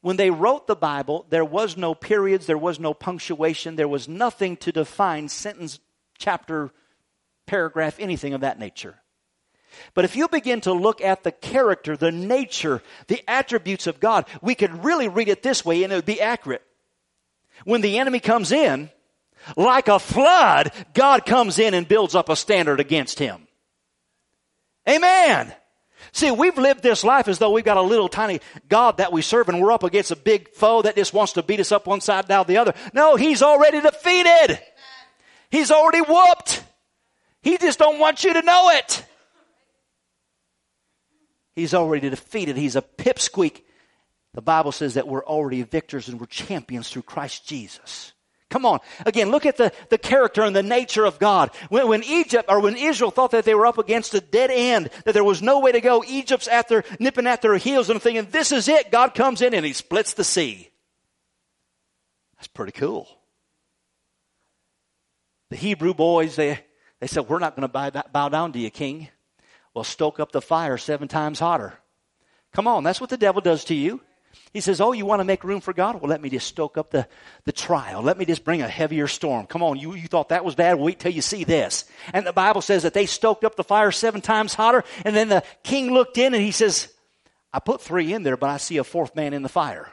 when 0.00 0.16
they 0.16 0.30
wrote 0.30 0.66
the 0.66 0.76
Bible, 0.76 1.26
there 1.30 1.44
was 1.44 1.76
no 1.76 1.94
periods, 1.94 2.46
there 2.46 2.58
was 2.58 2.78
no 2.78 2.94
punctuation, 2.94 3.76
there 3.76 3.88
was 3.88 4.08
nothing 4.08 4.56
to 4.58 4.72
define 4.72 5.28
sentence, 5.28 5.80
chapter, 6.18 6.70
paragraph, 7.46 7.96
anything 7.98 8.34
of 8.34 8.42
that 8.42 8.58
nature. 8.58 8.96
But 9.94 10.04
if 10.04 10.16
you 10.16 10.28
begin 10.28 10.60
to 10.62 10.72
look 10.72 11.00
at 11.00 11.22
the 11.22 11.32
character, 11.32 11.96
the 11.96 12.12
nature, 12.12 12.82
the 13.06 13.22
attributes 13.28 13.86
of 13.86 14.00
God, 14.00 14.26
we 14.42 14.54
could 14.54 14.84
really 14.84 15.08
read 15.08 15.28
it 15.28 15.42
this 15.42 15.64
way 15.64 15.82
and 15.84 15.92
it 15.92 15.96
would 15.96 16.04
be 16.04 16.20
accurate. 16.20 16.62
When 17.64 17.80
the 17.80 17.98
enemy 17.98 18.20
comes 18.20 18.52
in, 18.52 18.90
like 19.56 19.88
a 19.88 19.98
flood, 19.98 20.72
God 20.94 21.26
comes 21.26 21.58
in 21.58 21.74
and 21.74 21.88
builds 21.88 22.14
up 22.14 22.28
a 22.28 22.36
standard 22.36 22.80
against 22.80 23.18
him. 23.18 23.46
Amen. 24.88 25.52
See, 26.12 26.30
we've 26.30 26.56
lived 26.56 26.82
this 26.82 27.04
life 27.04 27.28
as 27.28 27.38
though 27.38 27.50
we've 27.50 27.64
got 27.64 27.76
a 27.76 27.82
little 27.82 28.08
tiny 28.08 28.40
God 28.68 28.98
that 28.98 29.12
we 29.12 29.22
serve 29.22 29.48
and 29.48 29.60
we're 29.60 29.72
up 29.72 29.82
against 29.82 30.10
a 30.10 30.16
big 30.16 30.50
foe 30.50 30.82
that 30.82 30.96
just 30.96 31.12
wants 31.12 31.34
to 31.34 31.42
beat 31.42 31.60
us 31.60 31.72
up 31.72 31.86
one 31.86 32.00
side 32.00 32.28
down 32.28 32.46
the 32.46 32.56
other. 32.56 32.74
No, 32.92 33.16
he's 33.16 33.42
already 33.42 33.80
defeated. 33.80 34.60
He's 35.50 35.70
already 35.70 36.00
whooped. 36.00 36.62
He 37.42 37.58
just 37.58 37.78
don't 37.78 37.98
want 37.98 38.24
you 38.24 38.32
to 38.32 38.42
know 38.42 38.70
it. 38.70 39.04
He's 41.58 41.74
already 41.74 42.08
defeated. 42.08 42.56
He's 42.56 42.76
a 42.76 42.82
pipsqueak. 42.82 43.62
The 44.32 44.42
Bible 44.42 44.70
says 44.70 44.94
that 44.94 45.08
we're 45.08 45.24
already 45.24 45.62
victors 45.62 46.08
and 46.08 46.20
we're 46.20 46.26
champions 46.26 46.88
through 46.88 47.02
Christ 47.02 47.46
Jesus. 47.46 48.12
Come 48.48 48.64
on. 48.64 48.78
Again, 49.04 49.30
look 49.30 49.44
at 49.44 49.56
the, 49.56 49.72
the 49.90 49.98
character 49.98 50.42
and 50.42 50.54
the 50.54 50.62
nature 50.62 51.04
of 51.04 51.18
God. 51.18 51.50
When, 51.68 51.88
when, 51.88 52.04
Egypt 52.04 52.48
or 52.48 52.60
when 52.60 52.76
Israel 52.76 53.10
thought 53.10 53.32
that 53.32 53.44
they 53.44 53.54
were 53.54 53.66
up 53.66 53.76
against 53.76 54.14
a 54.14 54.20
dead 54.20 54.50
end, 54.52 54.90
that 55.04 55.12
there 55.12 55.24
was 55.24 55.42
no 55.42 55.58
way 55.58 55.72
to 55.72 55.80
go, 55.80 56.04
Egypt's 56.06 56.46
at 56.46 56.68
their, 56.68 56.84
nipping 57.00 57.26
at 57.26 57.42
their 57.42 57.56
heels 57.56 57.90
and 57.90 58.00
thinking, 58.00 58.28
this 58.30 58.52
is 58.52 58.68
it. 58.68 58.92
God 58.92 59.14
comes 59.14 59.42
in 59.42 59.52
and 59.52 59.66
he 59.66 59.72
splits 59.72 60.14
the 60.14 60.24
sea. 60.24 60.70
That's 62.36 62.46
pretty 62.46 62.72
cool. 62.72 63.08
The 65.50 65.56
Hebrew 65.56 65.92
boys, 65.92 66.36
they, 66.36 66.60
they 67.00 67.08
said, 67.08 67.28
we're 67.28 67.40
not 67.40 67.56
going 67.56 67.68
to 67.68 68.04
bow 68.12 68.28
down 68.28 68.52
to 68.52 68.60
you, 68.60 68.70
king. 68.70 69.08
Well, 69.78 69.84
stoke 69.84 70.18
up 70.18 70.32
the 70.32 70.42
fire 70.42 70.76
seven 70.76 71.06
times 71.06 71.38
hotter. 71.38 71.72
Come 72.52 72.66
on. 72.66 72.82
That's 72.82 73.00
what 73.00 73.10
the 73.10 73.16
devil 73.16 73.40
does 73.40 73.62
to 73.66 73.76
you. 73.76 74.00
He 74.52 74.60
says, 74.60 74.80
Oh, 74.80 74.90
you 74.90 75.06
want 75.06 75.20
to 75.20 75.24
make 75.24 75.44
room 75.44 75.60
for 75.60 75.72
God? 75.72 76.00
Well, 76.00 76.10
let 76.10 76.20
me 76.20 76.30
just 76.30 76.48
stoke 76.48 76.76
up 76.76 76.90
the, 76.90 77.06
the 77.44 77.52
trial. 77.52 78.02
Let 78.02 78.18
me 78.18 78.24
just 78.24 78.42
bring 78.42 78.60
a 78.60 78.66
heavier 78.66 79.06
storm. 79.06 79.46
Come 79.46 79.62
on, 79.62 79.78
you, 79.78 79.94
you 79.94 80.08
thought 80.08 80.30
that 80.30 80.44
was 80.44 80.56
bad? 80.56 80.80
Wait 80.80 80.98
till 80.98 81.12
you 81.12 81.22
see 81.22 81.44
this. 81.44 81.84
And 82.12 82.26
the 82.26 82.32
Bible 82.32 82.60
says 82.60 82.82
that 82.82 82.92
they 82.92 83.06
stoked 83.06 83.44
up 83.44 83.54
the 83.54 83.62
fire 83.62 83.92
seven 83.92 84.20
times 84.20 84.52
hotter. 84.52 84.82
And 85.04 85.14
then 85.14 85.28
the 85.28 85.44
king 85.62 85.92
looked 85.92 86.18
in 86.18 86.34
and 86.34 86.42
he 86.42 86.50
says, 86.50 86.92
I 87.52 87.60
put 87.60 87.80
three 87.80 88.12
in 88.12 88.24
there, 88.24 88.36
but 88.36 88.50
I 88.50 88.56
see 88.56 88.78
a 88.78 88.84
fourth 88.84 89.14
man 89.14 89.32
in 89.32 89.44
the 89.44 89.48
fire. 89.48 89.92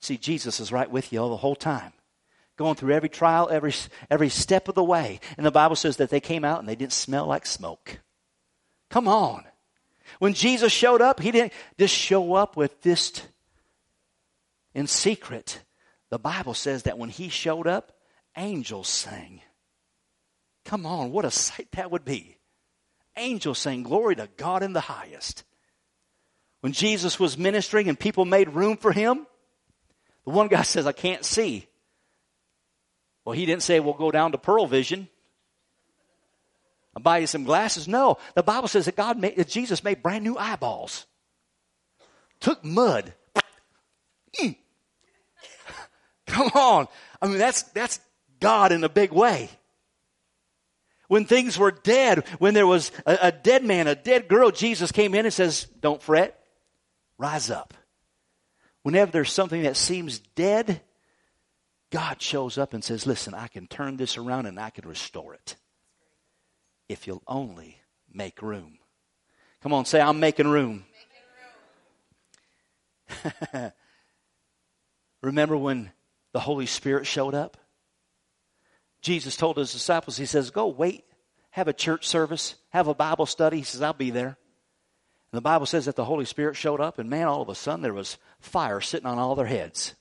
See, 0.00 0.16
Jesus 0.16 0.60
is 0.60 0.72
right 0.72 0.90
with 0.90 1.12
you 1.12 1.20
all 1.20 1.28
the 1.28 1.36
whole 1.36 1.56
time. 1.56 1.92
Going 2.56 2.76
through 2.76 2.94
every 2.94 3.10
trial, 3.10 3.50
every, 3.52 3.74
every 4.10 4.30
step 4.30 4.68
of 4.68 4.74
the 4.74 4.82
way. 4.82 5.20
And 5.36 5.44
the 5.44 5.50
Bible 5.50 5.76
says 5.76 5.98
that 5.98 6.08
they 6.08 6.20
came 6.20 6.42
out 6.42 6.58
and 6.58 6.66
they 6.66 6.74
didn't 6.74 6.94
smell 6.94 7.26
like 7.26 7.44
smoke. 7.44 7.98
Come 8.96 9.08
on. 9.08 9.44
When 10.20 10.32
Jesus 10.32 10.72
showed 10.72 11.02
up, 11.02 11.20
he 11.20 11.30
didn't 11.30 11.52
just 11.78 11.94
show 11.94 12.32
up 12.32 12.56
with 12.56 12.80
this 12.80 13.12
in 14.74 14.86
secret. 14.86 15.60
The 16.08 16.18
Bible 16.18 16.54
says 16.54 16.84
that 16.84 16.96
when 16.96 17.10
he 17.10 17.28
showed 17.28 17.66
up, 17.66 17.92
angels 18.38 18.88
sang. 18.88 19.42
Come 20.64 20.86
on, 20.86 21.12
what 21.12 21.26
a 21.26 21.30
sight 21.30 21.68
that 21.72 21.90
would 21.90 22.06
be. 22.06 22.38
Angels 23.18 23.58
sang, 23.58 23.82
Glory 23.82 24.16
to 24.16 24.30
God 24.38 24.62
in 24.62 24.72
the 24.72 24.80
highest. 24.80 25.44
When 26.62 26.72
Jesus 26.72 27.20
was 27.20 27.36
ministering 27.36 27.90
and 27.90 28.00
people 28.00 28.24
made 28.24 28.48
room 28.48 28.78
for 28.78 28.92
him, 28.92 29.26
The 30.24 30.30
one 30.30 30.48
guy 30.48 30.62
says, 30.62 30.86
I 30.86 30.92
can't 30.92 31.22
see. 31.22 31.66
Well, 33.26 33.34
he 33.34 33.44
didn't 33.44 33.62
say, 33.62 33.78
we'll 33.78 33.92
go 33.92 34.10
down 34.10 34.32
to 34.32 34.38
Pearle 34.38 34.66
Vision. 34.66 35.10
I'll 36.96 37.02
buy 37.02 37.18
you 37.18 37.26
some 37.26 37.44
glasses. 37.44 37.86
No, 37.86 38.16
the 38.34 38.42
Bible 38.42 38.68
says 38.68 38.86
that 38.86 38.96
God 38.96 39.18
made, 39.18 39.36
that 39.36 39.48
Jesus 39.48 39.84
made 39.84 40.02
brand 40.02 40.24
new 40.24 40.38
eyeballs. 40.38 41.06
Took 42.40 42.64
mud. 42.64 43.12
Mm. 44.40 44.56
Come 46.26 46.48
on. 46.54 46.88
I 47.20 47.26
mean, 47.26 47.36
that's, 47.36 47.62
that's 47.64 48.00
God 48.40 48.72
in 48.72 48.82
a 48.82 48.88
big 48.88 49.12
way. 49.12 49.50
When 51.08 51.26
things 51.26 51.58
were 51.58 51.70
dead, 51.70 52.26
when 52.38 52.54
there 52.54 52.66
was 52.66 52.90
a, 53.04 53.18
a 53.22 53.32
dead 53.32 53.62
man, 53.62 53.88
a 53.88 53.94
dead 53.94 54.26
girl, 54.26 54.50
Jesus 54.50 54.90
came 54.90 55.14
in 55.14 55.26
and 55.26 55.34
says, 55.34 55.66
don't 55.80 56.02
fret. 56.02 56.42
Rise 57.18 57.50
up. 57.50 57.74
Whenever 58.82 59.10
there's 59.10 59.32
something 59.32 59.62
that 59.64 59.76
seems 59.76 60.18
dead, 60.18 60.80
God 61.90 62.22
shows 62.22 62.56
up 62.56 62.72
and 62.72 62.82
says, 62.82 63.06
Listen, 63.06 63.34
I 63.34 63.48
can 63.48 63.66
turn 63.66 63.96
this 63.96 64.16
around 64.16 64.46
and 64.46 64.58
I 64.60 64.70
can 64.70 64.88
restore 64.88 65.34
it. 65.34 65.56
If 66.88 67.06
you'll 67.06 67.22
only 67.26 67.80
make 68.12 68.42
room. 68.42 68.78
Come 69.62 69.72
on, 69.72 69.84
say, 69.84 70.00
I'm 70.00 70.20
making 70.20 70.48
room. 70.48 70.84
Making 73.22 73.32
room. 73.60 73.72
Remember 75.22 75.56
when 75.56 75.90
the 76.32 76.40
Holy 76.40 76.66
Spirit 76.66 77.06
showed 77.06 77.34
up? 77.34 77.56
Jesus 79.00 79.36
told 79.36 79.56
his 79.56 79.72
disciples, 79.72 80.16
He 80.16 80.26
says, 80.26 80.50
Go 80.50 80.68
wait, 80.68 81.04
have 81.50 81.68
a 81.68 81.72
church 81.72 82.06
service, 82.06 82.54
have 82.70 82.88
a 82.88 82.94
Bible 82.94 83.26
study. 83.26 83.58
He 83.58 83.62
says, 83.62 83.82
I'll 83.82 83.92
be 83.92 84.10
there. 84.10 84.36
And 85.32 85.38
the 85.38 85.42
Bible 85.42 85.66
says 85.66 85.86
that 85.86 85.96
the 85.96 86.04
Holy 86.04 86.24
Spirit 86.24 86.56
showed 86.56 86.80
up, 86.80 86.98
and 86.98 87.10
man, 87.10 87.26
all 87.26 87.42
of 87.42 87.48
a 87.48 87.54
sudden 87.54 87.82
there 87.82 87.94
was 87.94 88.18
fire 88.38 88.80
sitting 88.80 89.06
on 89.06 89.18
all 89.18 89.34
their 89.34 89.46
heads. 89.46 89.94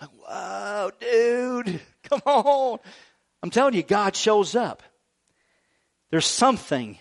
Like, 0.00 0.10
wow, 0.26 0.90
dude, 0.98 1.80
come 2.02 2.22
on. 2.24 2.78
I'm 3.42 3.50
telling 3.50 3.74
you, 3.74 3.82
God 3.82 4.16
shows 4.16 4.54
up. 4.54 4.82
There's 6.10 6.26
something, 6.26 6.98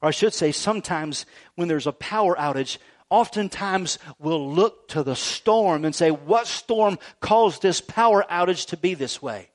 or 0.00 0.08
I 0.08 0.12
should 0.12 0.32
say, 0.32 0.52
sometimes 0.52 1.26
when 1.56 1.68
there's 1.68 1.86
a 1.86 1.92
power 1.92 2.36
outage, 2.36 2.78
oftentimes 3.10 3.98
we'll 4.18 4.52
look 4.52 4.88
to 4.88 5.02
the 5.02 5.16
storm 5.16 5.84
and 5.84 5.94
say, 5.94 6.10
What 6.10 6.46
storm 6.46 6.98
caused 7.20 7.62
this 7.62 7.80
power 7.80 8.24
outage 8.30 8.66
to 8.66 8.76
be 8.76 8.94
this 8.94 9.20
way? 9.20 9.50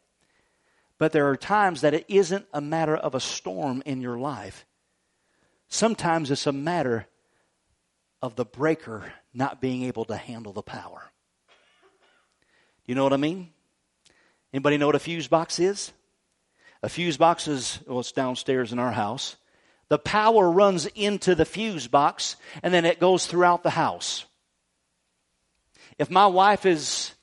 But 0.98 1.12
there 1.12 1.30
are 1.30 1.38
times 1.38 1.82
that 1.82 1.93
it 1.93 2.06
isn't 2.08 2.46
a 2.54 2.62
matter 2.62 2.96
of 2.96 3.15
a 3.15 3.19
storm 3.19 3.82
in 3.86 4.02
your 4.02 4.17
life. 4.17 4.65
Sometimes 5.67 6.30
it's 6.30 6.48
a 6.48 6.52
matter 6.52 7.08
of 8.22 8.36
the 8.36 8.46
breaker 8.46 9.12
not 9.34 9.60
being 9.60 9.84
able 9.84 10.06
to 10.06 10.15
handle 10.15 10.54
the 10.54 10.62
power. 10.62 11.12
You 12.86 12.96
know 12.96 13.04
what 13.04 13.13
I 13.13 13.17
mean? 13.17 13.50
Anybody 14.54 14.78
know 14.78 14.86
what 14.86 14.96
a 14.96 15.00
fuse 15.00 15.28
box 15.28 15.60
is? 15.60 15.91
A 16.84 16.89
fuse 16.89 17.17
box 17.17 17.48
is, 17.48 17.80
well, 17.88 18.02
it's 18.02 18.12
downstairs 18.12 18.74
in 18.74 18.78
our 18.78 18.91
house. 18.91 19.38
The 19.88 19.98
power 19.98 20.52
runs 20.52 20.86
into 20.86 21.34
the 21.34 21.46
fuse 21.46 21.88
box 21.88 22.36
and 22.62 22.74
then 22.74 22.86
it 22.86 23.00
goes 23.00 23.26
throughout 23.26 23.63
the 23.63 23.69
house. 23.69 24.26
If 25.98 26.12
my 26.12 26.28
wife 26.28 26.65
is 26.65 27.13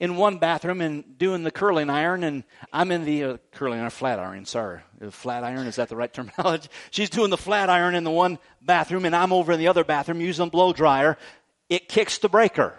in 0.00 0.16
one 0.16 0.38
bathroom 0.38 0.80
and 0.80 1.18
doing 1.18 1.42
the 1.42 1.50
curling 1.50 1.90
iron, 1.90 2.22
and 2.22 2.44
I'm 2.72 2.92
in 2.92 3.04
the 3.04 3.24
uh, 3.24 3.36
curling 3.52 3.80
iron, 3.80 3.90
flat 3.90 4.18
iron, 4.18 4.44
sorry. 4.44 4.80
Flat 5.10 5.42
iron, 5.42 5.66
is 5.66 5.76
that 5.76 5.88
the 5.88 5.96
right 5.96 6.12
terminology? 6.12 6.68
She's 6.90 7.10
doing 7.10 7.30
the 7.30 7.36
flat 7.36 7.70
iron 7.70 7.94
in 7.94 8.04
the 8.04 8.10
one 8.10 8.38
bathroom, 8.62 9.04
and 9.04 9.16
I'm 9.16 9.32
over 9.32 9.52
in 9.52 9.58
the 9.58 9.68
other 9.68 9.84
bathroom 9.84 10.20
using 10.20 10.48
blow 10.50 10.72
dryer. 10.72 11.16
It 11.68 11.88
kicks 11.88 12.18
the 12.18 12.28
breaker. 12.28 12.74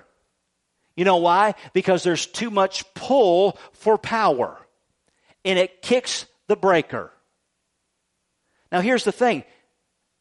You 0.95 1.05
know 1.05 1.17
why? 1.17 1.55
Because 1.73 2.03
there's 2.03 2.25
too 2.25 2.51
much 2.51 2.93
pull 2.93 3.57
for 3.73 3.97
power, 3.97 4.57
and 5.45 5.57
it 5.59 5.81
kicks 5.81 6.25
the 6.47 6.55
breaker. 6.55 7.11
Now, 8.71 8.81
here's 8.81 9.03
the 9.03 9.11
thing 9.11 9.43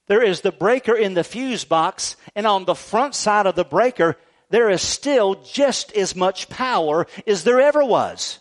there 0.07 0.23
is 0.23 0.41
the 0.41 0.53
breaker 0.53 0.95
in 0.95 1.15
the 1.15 1.25
fuse 1.25 1.65
box, 1.65 2.17
and 2.35 2.47
on 2.47 2.65
the 2.65 2.75
front 2.75 3.15
side 3.15 3.47
of 3.47 3.55
the 3.55 3.65
breaker, 3.65 4.17
there 4.51 4.71
is 4.71 4.81
still 4.81 5.37
just 5.37 5.93
as 5.93 6.17
much 6.17 6.49
power 6.49 7.07
as 7.27 7.45
there 7.45 7.61
ever 7.61 7.85
was. 7.85 8.39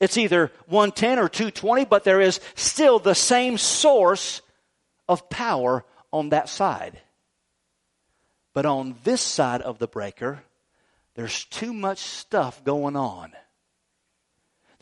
It's 0.00 0.16
either 0.16 0.50
110 0.66 1.18
or 1.18 1.28
220, 1.28 1.84
but 1.84 2.04
there 2.04 2.20
is 2.20 2.40
still 2.54 2.98
the 2.98 3.14
same 3.14 3.58
source 3.58 4.40
of 5.08 5.28
power 5.28 5.84
on 6.12 6.30
that 6.30 6.48
side. 6.48 7.00
But 8.54 8.66
on 8.66 8.96
this 9.04 9.20
side 9.20 9.62
of 9.62 9.78
the 9.78 9.86
breaker, 9.86 10.42
there's 11.14 11.44
too 11.44 11.72
much 11.72 11.98
stuff 11.98 12.64
going 12.64 12.96
on. 12.96 13.32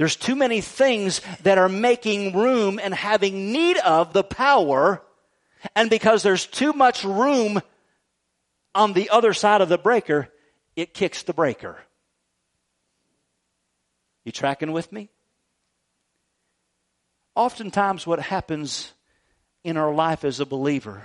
There's 0.01 0.17
too 0.17 0.35
many 0.35 0.63
things 0.63 1.21
that 1.43 1.59
are 1.59 1.69
making 1.69 2.35
room 2.35 2.81
and 2.83 2.95
having 2.95 3.53
need 3.53 3.77
of 3.77 4.15
the 4.15 4.25
power. 4.25 5.03
And 5.77 5.91
because 5.91 6.23
there's 6.23 6.47
too 6.47 6.73
much 6.73 7.05
room 7.05 7.61
on 8.75 8.95
the 8.95 9.11
other 9.11 9.35
side 9.35 9.61
of 9.61 9.69
the 9.69 9.77
breaker, 9.77 10.31
it 10.75 10.95
kicks 10.95 11.23
the 11.23 11.35
breaker. 11.35 11.77
You 14.25 14.33
tracking 14.33 14.73
with 14.73 14.91
me? 14.91 15.11
Oftentimes, 17.35 18.07
what 18.07 18.21
happens 18.21 18.95
in 19.65 19.77
our 19.77 19.93
life 19.93 20.25
as 20.25 20.41
a 20.41 20.47
believer 20.47 21.03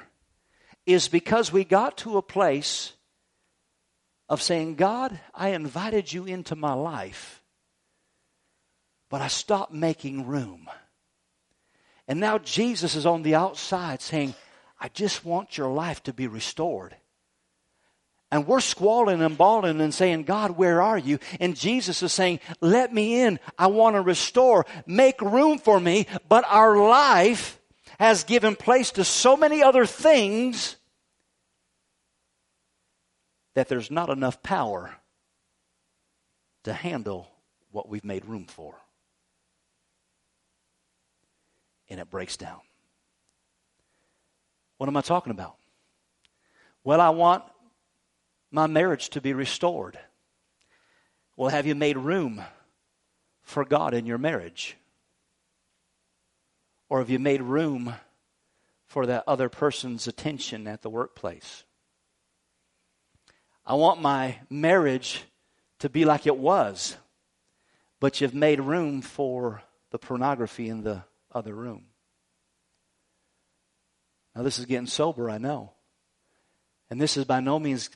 is 0.86 1.10
because 1.10 1.52
we 1.52 1.66
got 1.66 1.98
to 1.98 2.16
a 2.16 2.22
place 2.22 2.94
of 4.30 4.42
saying, 4.42 4.76
God, 4.76 5.20
I 5.34 5.50
invited 5.50 6.14
you 6.14 6.24
into 6.24 6.56
my 6.56 6.72
life, 6.72 7.42
but 9.10 9.22
I 9.22 9.28
stopped 9.28 9.74
making 9.74 10.28
room. 10.28 10.70
And 12.08 12.20
now 12.20 12.38
Jesus 12.38 12.96
is 12.96 13.06
on 13.06 13.24
the 13.24 13.36
outside 13.36 14.02
saying, 14.02 14.36
I 14.80 14.90
just 14.90 15.26
want 15.26 15.58
your 15.58 15.70
life 15.70 16.04
to 16.04 16.14
be 16.14 16.28
restored. 16.28 16.96
And 18.32 18.48
we're 18.48 18.60
squalling 18.60 19.22
and 19.22 19.38
bawling 19.38 19.80
and 19.80 19.94
saying, 19.94 20.24
God, 20.24 20.52
where 20.52 20.82
are 20.82 20.98
you? 20.98 21.20
And 21.40 21.56
Jesus 21.56 22.04
is 22.04 22.12
saying, 22.12 22.40
let 22.60 22.94
me 22.94 23.22
in. 23.22 23.40
I 23.58 23.68
want 23.68 23.96
to 23.96 24.02
restore. 24.02 24.66
Make 24.86 25.22
room 25.22 25.58
for 25.58 25.80
me. 25.80 26.08
But 26.28 26.44
our 26.48 26.76
life 26.78 27.60
has 28.00 28.24
given 28.24 28.56
place 28.56 28.92
to 28.92 29.04
so 29.04 29.38
many 29.38 29.64
other 29.64 29.86
things 29.86 30.76
that 33.54 33.70
there's 33.70 33.90
not 33.90 34.10
enough 34.10 34.44
power 34.44 34.94
to 36.64 36.74
handle 36.74 37.32
what 37.72 37.88
we've 37.88 38.04
made 38.04 38.26
room 38.26 38.46
for. 38.46 38.76
And 41.90 42.00
it 42.00 42.10
breaks 42.10 42.38
down. 42.38 42.60
What 44.78 44.88
am 44.88 44.98
I 44.98 45.02
talking 45.02 45.32
about? 45.32 45.56
Well, 46.84 47.00
I 47.00 47.10
want 47.10 47.44
my 48.52 48.68
marriage 48.68 49.10
to 49.12 49.22
be 49.22 49.34
restored. 49.34 49.98
Well, 51.36 51.50
have 51.50 51.66
you 51.66 51.76
made 51.76 51.98
room 51.98 52.42
for 53.42 53.66
God 53.66 53.94
in 53.94 54.06
your 54.06 54.18
marriage? 54.18 54.78
Or 56.90 57.00
have 57.00 57.10
you 57.10 57.20
made 57.20 57.42
room 57.42 57.96
for 58.86 59.06
that 59.06 59.24
other 59.28 59.50
person's 59.50 60.08
attention 60.08 60.68
at 60.68 60.82
the 60.82 60.90
workplace? 60.90 61.64
I 63.66 63.74
want 63.74 64.02
my 64.02 64.40
marriage 64.50 65.24
to 65.80 65.90
be 65.90 66.06
like 66.06 66.28
it 66.28 66.38
was, 66.38 66.98
but 68.00 68.22
you've 68.22 68.36
made 68.36 68.60
room 68.60 69.02
for 69.02 69.64
the 69.90 69.98
pornography 69.98 70.70
in 70.70 70.84
the 70.84 71.04
other 71.36 71.54
room. 71.54 71.84
Now, 74.36 74.44
this 74.44 74.58
is 74.58 74.66
getting 74.66 74.88
sober, 74.88 75.30
I 75.30 75.38
know. 75.38 75.74
And 76.90 77.00
this 77.00 77.18
is 77.18 77.26
by 77.26 77.40
no 77.40 77.60
means 77.60 77.90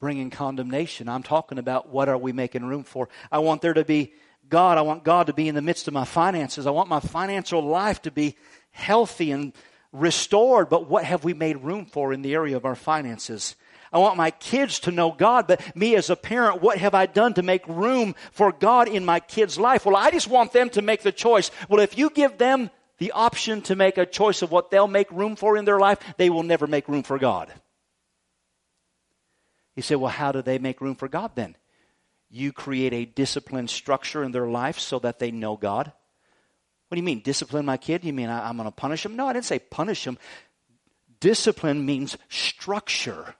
bringing 0.00 0.30
condemnation. 0.30 1.08
I'm 1.08 1.22
talking 1.22 1.58
about 1.58 1.88
what 1.88 2.08
are 2.08 2.18
we 2.18 2.32
making 2.32 2.64
room 2.64 2.84
for. 2.84 3.08
I 3.32 3.38
want 3.38 3.62
there 3.62 3.74
to 3.74 3.84
be 3.84 4.12
God. 4.48 4.76
I 4.76 4.82
want 4.82 5.04
God 5.04 5.28
to 5.28 5.32
be 5.32 5.48
in 5.48 5.54
the 5.54 5.62
midst 5.62 5.88
of 5.88 5.94
my 5.94 6.04
finances. 6.04 6.66
I 6.66 6.70
want 6.70 6.88
my 6.88 7.00
financial 7.00 7.62
life 7.62 8.02
to 8.02 8.10
be 8.10 8.36
healthy 8.70 9.30
and 9.30 9.52
restored. 9.92 10.68
But 10.68 10.88
what 10.88 11.04
have 11.04 11.24
we 11.24 11.32
made 11.32 11.58
room 11.58 11.86
for 11.86 12.12
in 12.12 12.22
the 12.22 12.34
area 12.34 12.56
of 12.56 12.64
our 12.64 12.74
finances? 12.74 13.56
I 13.94 13.98
want 13.98 14.16
my 14.16 14.32
kids 14.32 14.80
to 14.80 14.90
know 14.90 15.12
God, 15.12 15.46
but 15.46 15.76
me 15.76 15.94
as 15.94 16.10
a 16.10 16.16
parent, 16.16 16.60
what 16.60 16.78
have 16.78 16.94
I 16.94 17.06
done 17.06 17.34
to 17.34 17.44
make 17.44 17.66
room 17.68 18.16
for 18.32 18.50
God 18.50 18.88
in 18.88 19.04
my 19.04 19.20
kids' 19.20 19.56
life? 19.56 19.86
Well, 19.86 19.94
I 19.94 20.10
just 20.10 20.26
want 20.26 20.52
them 20.52 20.68
to 20.70 20.82
make 20.82 21.02
the 21.02 21.12
choice. 21.12 21.52
Well, 21.68 21.78
if 21.78 21.96
you 21.96 22.10
give 22.10 22.36
them 22.36 22.70
the 22.98 23.12
option 23.12 23.62
to 23.62 23.76
make 23.76 23.96
a 23.96 24.04
choice 24.04 24.42
of 24.42 24.50
what 24.50 24.72
they'll 24.72 24.88
make 24.88 25.12
room 25.12 25.36
for 25.36 25.56
in 25.56 25.64
their 25.64 25.78
life, 25.78 26.00
they 26.16 26.28
will 26.28 26.42
never 26.42 26.66
make 26.66 26.88
room 26.88 27.04
for 27.04 27.20
God. 27.20 27.52
You 29.76 29.82
say, 29.82 29.94
well, 29.94 30.10
how 30.10 30.32
do 30.32 30.42
they 30.42 30.58
make 30.58 30.80
room 30.80 30.96
for 30.96 31.06
God 31.06 31.30
then? 31.36 31.56
You 32.30 32.52
create 32.52 32.92
a 32.92 33.04
disciplined 33.04 33.70
structure 33.70 34.24
in 34.24 34.32
their 34.32 34.48
life 34.48 34.80
so 34.80 34.98
that 34.98 35.20
they 35.20 35.30
know 35.30 35.56
God. 35.56 35.92
What 36.88 36.96
do 36.96 36.98
you 36.98 37.04
mean, 37.04 37.20
discipline 37.20 37.64
my 37.64 37.76
kid? 37.76 38.04
You 38.04 38.12
mean 38.12 38.28
I, 38.28 38.48
am 38.48 38.56
going 38.56 38.66
to 38.66 38.72
punish 38.72 39.06
him? 39.06 39.14
No, 39.14 39.28
I 39.28 39.32
didn't 39.34 39.44
say 39.44 39.60
punish 39.60 40.04
him. 40.04 40.18
Discipline 41.20 41.86
means 41.86 42.18
structure. 42.28 43.36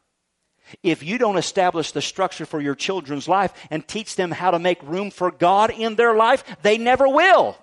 If 0.83 1.03
you 1.03 1.19
don't 1.19 1.37
establish 1.37 1.93
the 1.93 2.03
structure 2.03 2.47
for 2.47 2.61
your 2.61 2.75
children's 2.75 3.29
life 3.29 3.53
and 3.71 3.87
teach 3.87 4.17
them 4.17 4.31
how 4.31 4.51
to 4.51 4.59
make 4.59 4.83
room 4.83 5.11
for 5.11 5.31
God 5.31 5.71
in 5.71 5.97
their 5.97 6.15
life, 6.15 6.45
they 6.63 6.79
never 6.79 7.09
will. 7.09 7.57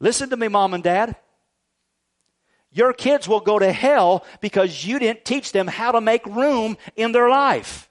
Listen 0.00 0.30
to 0.30 0.36
me, 0.36 0.48
mom 0.48 0.74
and 0.74 0.82
dad. 0.82 1.16
Your 2.72 2.92
kids 2.92 3.28
will 3.28 3.40
go 3.40 3.58
to 3.58 3.70
hell 3.70 4.24
because 4.40 4.84
you 4.84 4.98
didn't 4.98 5.24
teach 5.24 5.52
them 5.52 5.66
how 5.66 5.92
to 5.92 6.00
make 6.00 6.24
room 6.26 6.76
in 6.96 7.12
their 7.12 7.28
life. 7.28 7.88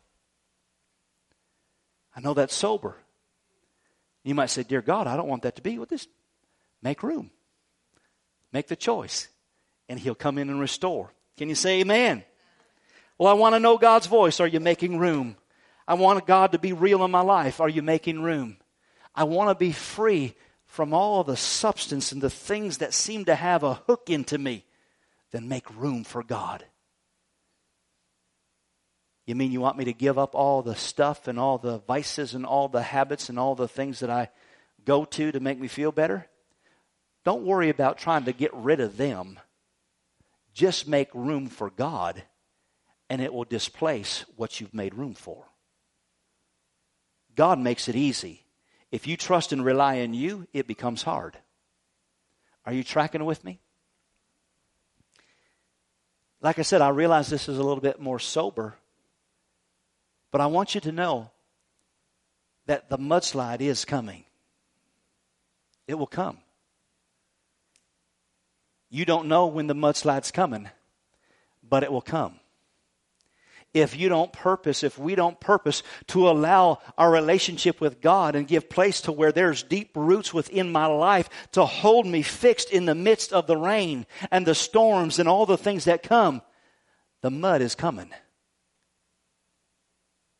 I 2.15 2.19
know 2.19 2.33
that's 2.33 2.55
sober. 2.55 2.97
You 4.23 4.35
might 4.35 4.49
say, 4.49 4.63
Dear 4.63 4.81
God, 4.81 5.07
I 5.07 5.15
don't 5.15 5.27
want 5.27 5.43
that 5.43 5.55
to 5.55 5.61
be. 5.61 5.77
Well, 5.77 5.87
this 5.89 6.07
make 6.81 7.03
room. 7.03 7.31
Make 8.51 8.67
the 8.67 8.75
choice. 8.75 9.29
And 9.87 9.99
He'll 9.99 10.15
come 10.15 10.37
in 10.37 10.49
and 10.49 10.59
restore. 10.59 11.13
Can 11.37 11.47
you 11.49 11.55
say 11.55 11.81
amen? 11.81 12.23
Well, 13.21 13.29
I 13.29 13.33
want 13.33 13.53
to 13.53 13.59
know 13.59 13.77
God's 13.77 14.07
voice. 14.07 14.39
Are 14.39 14.47
you 14.47 14.59
making 14.59 14.97
room? 14.97 15.35
I 15.87 15.93
want 15.93 16.25
God 16.25 16.53
to 16.53 16.57
be 16.57 16.73
real 16.73 17.05
in 17.05 17.11
my 17.11 17.21
life. 17.21 17.61
Are 17.61 17.69
you 17.69 17.83
making 17.83 18.23
room? 18.23 18.57
I 19.13 19.25
want 19.25 19.51
to 19.51 19.53
be 19.53 19.71
free 19.71 20.33
from 20.65 20.91
all 20.91 21.23
the 21.23 21.37
substance 21.37 22.11
and 22.11 22.19
the 22.19 22.31
things 22.31 22.79
that 22.79 22.95
seem 22.95 23.25
to 23.25 23.35
have 23.35 23.61
a 23.61 23.75
hook 23.75 24.09
into 24.09 24.39
me. 24.39 24.65
Then 25.29 25.47
make 25.47 25.69
room 25.77 26.03
for 26.03 26.23
God. 26.23 26.65
You 29.27 29.35
mean 29.35 29.51
you 29.51 29.61
want 29.61 29.77
me 29.77 29.85
to 29.85 29.93
give 29.93 30.17
up 30.17 30.33
all 30.33 30.63
the 30.63 30.75
stuff 30.75 31.27
and 31.27 31.37
all 31.37 31.59
the 31.59 31.77
vices 31.77 32.33
and 32.33 32.43
all 32.43 32.69
the 32.69 32.81
habits 32.81 33.29
and 33.29 33.37
all 33.37 33.53
the 33.53 33.67
things 33.67 33.99
that 33.99 34.09
I 34.09 34.31
go 34.83 35.05
to 35.05 35.31
to 35.31 35.39
make 35.39 35.59
me 35.59 35.67
feel 35.67 35.91
better? 35.91 36.25
Don't 37.23 37.45
worry 37.45 37.69
about 37.69 37.99
trying 37.99 38.25
to 38.25 38.33
get 38.33 38.51
rid 38.55 38.79
of 38.79 38.97
them. 38.97 39.39
Just 40.55 40.87
make 40.87 41.13
room 41.13 41.49
for 41.49 41.69
God, 41.69 42.23
and 43.11 43.21
it 43.21 43.31
will 43.31 43.43
displace 43.43 44.25
what 44.35 44.59
you've 44.59 44.73
made 44.73 44.95
room 44.95 45.13
for. 45.13 45.45
God 47.35 47.59
makes 47.59 47.87
it 47.87 47.95
easy. 47.95 48.43
If 48.91 49.05
you 49.05 49.17
trust 49.17 49.51
and 49.51 49.63
rely 49.63 50.01
on 50.01 50.15
you, 50.15 50.47
it 50.51 50.65
becomes 50.65 51.03
hard. 51.03 51.37
Are 52.65 52.73
you 52.73 52.83
tracking 52.83 53.23
with 53.25 53.43
me? 53.43 53.59
Like 56.41 56.57
I 56.57 56.63
said, 56.63 56.81
I 56.81 56.89
realize 56.89 57.29
this 57.29 57.47
is 57.47 57.59
a 57.59 57.63
little 57.63 57.81
bit 57.81 58.01
more 58.01 58.17
sober 58.17 58.75
but 60.31 60.39
I 60.39 60.47
want 60.47 60.73
you 60.73 60.81
to 60.81 60.91
know 60.91 61.29
that 62.65 62.89
the 62.89 62.97
mudslide 62.97 63.61
is 63.61 63.83
coming. 63.85 64.23
It 65.87 65.95
will 65.95 66.07
come. 66.07 66.37
You 68.89 69.03
don't 69.05 69.27
know 69.27 69.47
when 69.47 69.67
the 69.67 69.75
mudslide's 69.75 70.31
coming, 70.31 70.69
but 71.67 71.83
it 71.83 71.91
will 71.91 72.01
come. 72.01 72.39
If 73.73 73.97
you 73.97 74.09
don't 74.09 74.33
purpose, 74.33 74.83
if 74.83 74.99
we 74.99 75.15
don't 75.15 75.39
purpose 75.39 75.81
to 76.07 76.29
allow 76.29 76.79
our 76.97 77.09
relationship 77.09 77.79
with 77.79 78.01
God 78.01 78.35
and 78.35 78.47
give 78.47 78.69
place 78.69 79.01
to 79.01 79.13
where 79.13 79.31
there's 79.31 79.63
deep 79.63 79.91
roots 79.95 80.33
within 80.33 80.71
my 80.71 80.87
life 80.87 81.29
to 81.53 81.65
hold 81.65 82.05
me 82.05 82.21
fixed 82.21 82.71
in 82.71 82.85
the 82.85 82.95
midst 82.95 83.31
of 83.31 83.47
the 83.47 83.55
rain 83.55 84.05
and 84.29 84.45
the 84.45 84.55
storms 84.55 85.19
and 85.19 85.29
all 85.29 85.45
the 85.45 85.57
things 85.57 85.85
that 85.85 86.03
come, 86.03 86.41
the 87.21 87.31
mud 87.31 87.61
is 87.61 87.75
coming. 87.75 88.09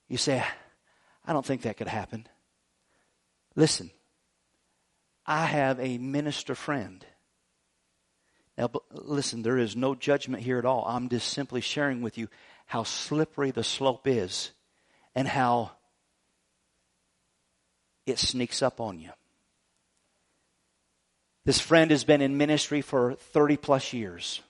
You 0.09 0.17
say, 0.17 0.43
I 1.25 1.31
don't 1.31 1.45
think 1.45 1.61
that 1.61 1.77
could 1.77 1.87
happen. 1.87 2.27
Listen, 3.55 3.91
I 5.25 5.45
have 5.45 5.79
a 5.79 5.97
minister 5.97 6.53
friend. 6.53 7.05
Now, 8.57 8.69
listen, 8.91 9.41
there 9.41 9.57
is 9.57 9.77
no 9.77 9.95
judgment 9.95 10.43
here 10.43 10.59
at 10.59 10.65
all. 10.65 10.83
I'm 10.85 11.07
just 11.07 11.29
simply 11.29 11.61
sharing 11.61 12.01
with 12.01 12.17
you 12.17 12.27
how 12.71 12.83
slippery 12.83 13.51
the 13.51 13.65
slope 13.65 14.07
is 14.07 14.51
and 15.13 15.27
how 15.27 15.71
it 18.05 18.17
sneaks 18.17 18.61
up 18.61 18.79
on 18.79 18.97
you. 18.97 19.09
This 21.43 21.59
friend 21.59 21.91
has 21.91 22.05
been 22.05 22.21
in 22.21 22.37
ministry 22.37 22.79
for 22.79 23.15
30 23.15 23.57
plus 23.57 23.91
years. 23.91 24.41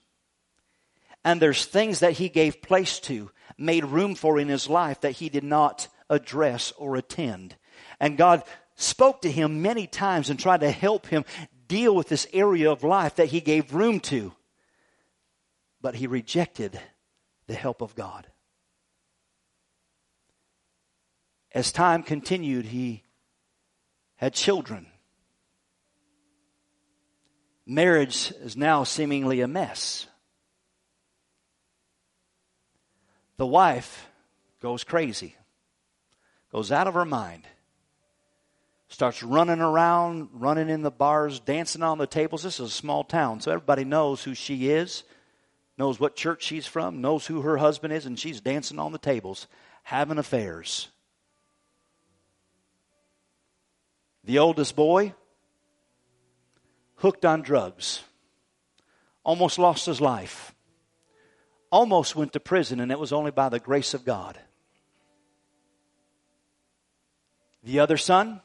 And 1.24 1.42
there's 1.42 1.64
things 1.64 1.98
that 1.98 2.12
he 2.12 2.28
gave 2.28 2.62
place 2.62 3.00
to 3.00 3.32
made 3.58 3.84
room 3.84 4.14
for 4.14 4.38
in 4.38 4.46
his 4.46 4.70
life 4.70 5.00
that 5.00 5.16
he 5.16 5.28
did 5.28 5.42
not 5.42 5.88
address 6.08 6.72
or 6.78 6.94
attend. 6.94 7.56
And 7.98 8.16
God 8.16 8.44
spoke 8.76 9.22
to 9.22 9.32
him 9.32 9.62
many 9.62 9.88
times 9.88 10.30
and 10.30 10.38
tried 10.38 10.60
to 10.60 10.70
help 10.70 11.08
him 11.08 11.24
deal 11.66 11.92
with 11.92 12.06
this 12.06 12.28
area 12.32 12.70
of 12.70 12.84
life 12.84 13.16
that 13.16 13.30
he 13.30 13.40
gave 13.40 13.74
room 13.74 13.98
to. 13.98 14.32
But 15.80 15.96
he 15.96 16.06
rejected 16.06 16.78
the 17.46 17.54
help 17.54 17.82
of 17.82 17.94
God. 17.94 18.26
As 21.54 21.70
time 21.70 22.02
continued, 22.02 22.64
he 22.66 23.02
had 24.16 24.32
children. 24.32 24.86
Marriage 27.66 28.32
is 28.40 28.56
now 28.56 28.84
seemingly 28.84 29.40
a 29.40 29.48
mess. 29.48 30.06
The 33.36 33.46
wife 33.46 34.08
goes 34.60 34.84
crazy, 34.84 35.36
goes 36.52 36.70
out 36.70 36.86
of 36.86 36.94
her 36.94 37.04
mind, 37.04 37.42
starts 38.88 39.22
running 39.22 39.60
around, 39.60 40.28
running 40.32 40.68
in 40.68 40.82
the 40.82 40.90
bars, 40.90 41.40
dancing 41.40 41.82
on 41.82 41.98
the 41.98 42.06
tables. 42.06 42.42
This 42.42 42.60
is 42.60 42.68
a 42.68 42.70
small 42.70 43.04
town, 43.04 43.40
so 43.40 43.50
everybody 43.50 43.84
knows 43.84 44.22
who 44.22 44.34
she 44.34 44.68
is, 44.68 45.02
knows 45.82 45.98
what 45.98 46.14
church 46.14 46.44
she's 46.44 46.64
from, 46.64 47.00
knows 47.00 47.26
who 47.26 47.40
her 47.40 47.56
husband 47.56 47.92
is, 47.92 48.06
and 48.06 48.16
she's 48.16 48.40
dancing 48.40 48.78
on 48.78 48.92
the 48.92 48.98
tables, 48.98 49.48
having 49.82 50.16
affairs. 50.16 50.86
The 54.22 54.38
oldest 54.38 54.76
boy, 54.76 55.12
hooked 56.94 57.24
on 57.24 57.42
drugs, 57.42 58.04
almost 59.24 59.58
lost 59.58 59.86
his 59.86 60.00
life 60.00 60.54
almost 61.72 62.14
went 62.14 62.34
to 62.34 62.38
prison, 62.38 62.78
and 62.78 62.92
it 62.92 62.98
was 62.98 63.12
only 63.12 63.32
by 63.32 63.48
the 63.48 63.58
grace 63.58 63.92
of 63.92 64.04
God. 64.04 64.38
The 67.64 67.80
other 67.80 67.96
son, 67.96 68.40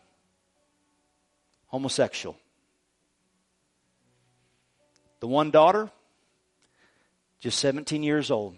homosexual. 1.67 2.35
The 5.19 5.27
one 5.27 5.51
daughter, 5.51 5.91
just 7.39 7.59
17 7.59 8.03
years 8.03 8.31
old, 8.31 8.57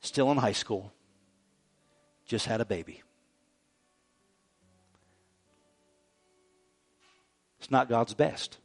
still 0.00 0.30
in 0.30 0.38
high 0.38 0.52
school, 0.52 0.92
just 2.24 2.46
had 2.46 2.60
a 2.60 2.64
baby. 2.64 3.02
It's 7.58 7.70
not 7.70 7.88
God's 7.88 8.14
best. 8.14 8.58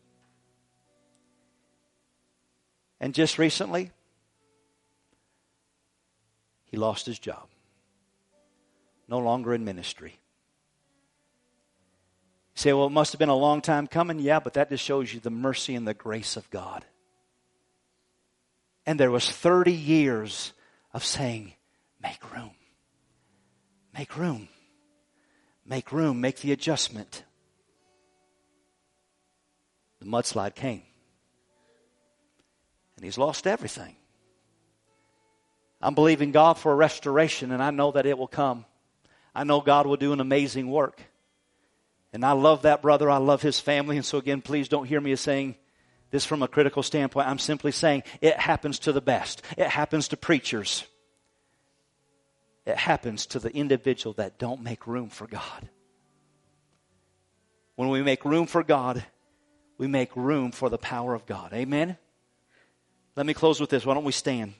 And 2.99 3.15
just 3.15 3.39
recently, 3.39 3.91
he 6.65 6.77
lost 6.77 7.07
his 7.07 7.17
job. 7.17 7.47
No 9.07 9.17
longer 9.17 9.55
in 9.55 9.65
ministry. 9.65 10.19
You 12.55 12.61
say, 12.61 12.73
well, 12.73 12.85
it 12.85 12.91
must 12.91 13.11
have 13.11 13.19
been 13.19 13.29
a 13.29 13.35
long 13.35 13.61
time 13.61 13.87
coming. 13.87 14.19
Yeah, 14.19 14.39
but 14.39 14.53
that 14.53 14.69
just 14.69 14.83
shows 14.83 15.11
you 15.11 15.19
the 15.19 15.31
mercy 15.31 15.73
and 15.73 15.87
the 15.87 15.95
grace 15.95 16.37
of 16.37 16.49
God. 16.51 16.85
And 18.85 18.99
there 18.99 19.11
was 19.11 19.29
30 19.29 19.71
years 19.71 20.53
of 20.93 21.03
saying, 21.03 21.53
make 22.01 22.33
room. 22.33 22.51
Make 23.93 24.17
room. 24.17 24.47
Make 25.65 25.91
room. 25.91 26.21
Make 26.21 26.37
the 26.37 26.51
adjustment. 26.51 27.23
The 29.99 30.05
mudslide 30.07 30.55
came 30.55 30.81
and 33.01 33.05
he's 33.07 33.17
lost 33.17 33.47
everything. 33.47 33.95
I'm 35.81 35.95
believing 35.95 36.31
God 36.31 36.59
for 36.59 36.71
a 36.71 36.75
restoration, 36.75 37.51
and 37.51 37.63
I 37.63 37.71
know 37.71 37.91
that 37.93 38.05
it 38.05 38.15
will 38.15 38.27
come. 38.27 38.63
I 39.33 39.43
know 39.43 39.59
God 39.59 39.87
will 39.87 39.97
do 39.97 40.13
an 40.13 40.19
amazing 40.19 40.69
work. 40.69 41.01
And 42.13 42.23
I 42.23 42.33
love 42.33 42.61
that 42.61 42.83
brother. 42.83 43.09
I 43.09 43.17
love 43.17 43.41
his 43.41 43.59
family. 43.59 43.97
And 43.97 44.05
so, 44.05 44.19
again, 44.19 44.41
please 44.41 44.69
don't 44.69 44.85
hear 44.85 45.01
me 45.01 45.13
as 45.13 45.19
saying 45.19 45.55
this 46.11 46.25
from 46.25 46.43
a 46.43 46.47
critical 46.47 46.83
standpoint. 46.83 47.27
I'm 47.27 47.39
simply 47.39 47.71
saying 47.71 48.03
it 48.21 48.37
happens 48.37 48.79
to 48.79 48.91
the 48.91 49.01
best, 49.01 49.41
it 49.57 49.67
happens 49.67 50.09
to 50.09 50.17
preachers, 50.17 50.85
it 52.65 52.77
happens 52.77 53.25
to 53.27 53.39
the 53.39 53.53
individual 53.55 54.13
that 54.13 54.37
don't 54.37 54.61
make 54.61 54.85
room 54.85 55.09
for 55.09 55.25
God. 55.25 55.69
When 57.75 57.89
we 57.89 58.03
make 58.03 58.25
room 58.25 58.45
for 58.45 58.63
God, 58.63 59.03
we 59.77 59.87
make 59.87 60.15
room 60.15 60.51
for 60.51 60.69
the 60.69 60.77
power 60.77 61.15
of 61.15 61.25
God. 61.25 61.53
Amen? 61.53 61.97
Let 63.15 63.25
me 63.25 63.33
close 63.33 63.59
with 63.59 63.69
this. 63.69 63.85
Why 63.85 63.95
don't 63.95 64.03
we 64.03 64.11
stand? 64.11 64.53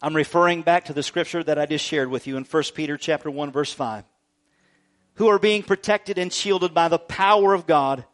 I'm 0.00 0.14
referring 0.14 0.62
back 0.62 0.86
to 0.86 0.92
the 0.92 1.02
scripture 1.02 1.42
that 1.42 1.58
I 1.58 1.66
just 1.66 1.84
shared 1.84 2.08
with 2.08 2.26
you 2.26 2.36
in 2.36 2.44
1 2.44 2.62
Peter 2.74 2.96
chapter 2.96 3.30
1 3.30 3.50
verse 3.50 3.72
5. 3.72 4.04
Who 5.18 5.28
are 5.28 5.38
being 5.38 5.62
protected 5.62 6.18
and 6.18 6.32
shielded 6.32 6.74
by 6.74 6.88
the 6.88 6.98
power 6.98 7.54
of 7.54 7.66
God 7.66 8.04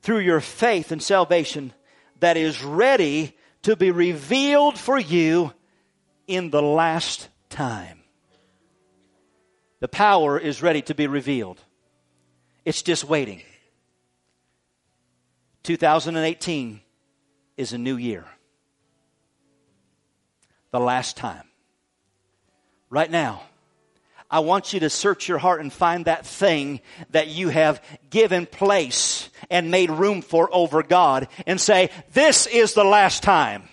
through 0.00 0.20
your 0.20 0.40
faith 0.40 0.92
and 0.92 1.02
salvation 1.02 1.72
that 2.20 2.36
is 2.36 2.62
ready 2.62 3.36
to 3.62 3.76
be 3.76 3.90
revealed 3.90 4.78
for 4.78 4.98
you 4.98 5.52
in 6.26 6.50
the 6.50 6.62
last 6.62 7.28
time. 7.50 7.98
The 9.80 9.88
power 9.88 10.38
is 10.38 10.62
ready 10.62 10.82
to 10.82 10.94
be 10.94 11.08
revealed. 11.08 11.60
It's 12.64 12.82
just 12.82 13.04
waiting. 13.04 13.42
2018 15.64 16.80
is 17.56 17.72
a 17.72 17.78
new 17.78 17.96
year. 17.96 18.24
The 20.70 20.80
last 20.80 21.16
time. 21.16 21.44
Right 22.88 23.10
now, 23.10 23.42
I 24.32 24.40
want 24.40 24.72
you 24.72 24.80
to 24.80 24.88
search 24.88 25.28
your 25.28 25.36
heart 25.36 25.60
and 25.60 25.70
find 25.70 26.06
that 26.06 26.24
thing 26.24 26.80
that 27.10 27.28
you 27.28 27.50
have 27.50 27.82
given 28.08 28.46
place 28.46 29.28
and 29.50 29.70
made 29.70 29.90
room 29.90 30.22
for 30.22 30.48
over 30.50 30.82
God 30.82 31.28
and 31.46 31.60
say, 31.60 31.90
this 32.14 32.46
is 32.46 32.72
the 32.72 32.82
last 32.82 33.22
time. 33.22 33.64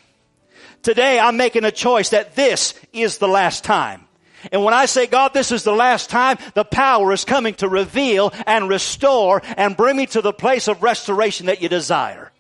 Today 0.82 1.18
I'm 1.18 1.38
making 1.38 1.64
a 1.64 1.72
choice 1.72 2.10
that 2.10 2.36
this 2.36 2.74
is 2.92 3.20
the 3.20 3.28
last 3.28 3.64
time. 3.64 4.04
And 4.52 4.66
when 4.66 4.74
I 4.74 4.86
say, 4.86 5.08
God, 5.08 5.34
this 5.34 5.54
is 5.54 5.64
the 5.64 5.72
last 5.72 6.10
time, 6.10 6.38
the 6.56 6.66
power 6.66 7.14
is 7.14 7.24
coming 7.24 7.54
to 7.56 7.70
reveal 7.70 8.34
and 8.46 8.68
restore 8.68 9.42
and 9.56 9.78
bring 9.78 9.96
me 9.96 10.08
to 10.08 10.22
the 10.22 10.34
place 10.34 10.68
of 10.68 10.84
restoration 10.84 11.46
that 11.46 11.62
you 11.62 11.70
desire. 11.70 12.34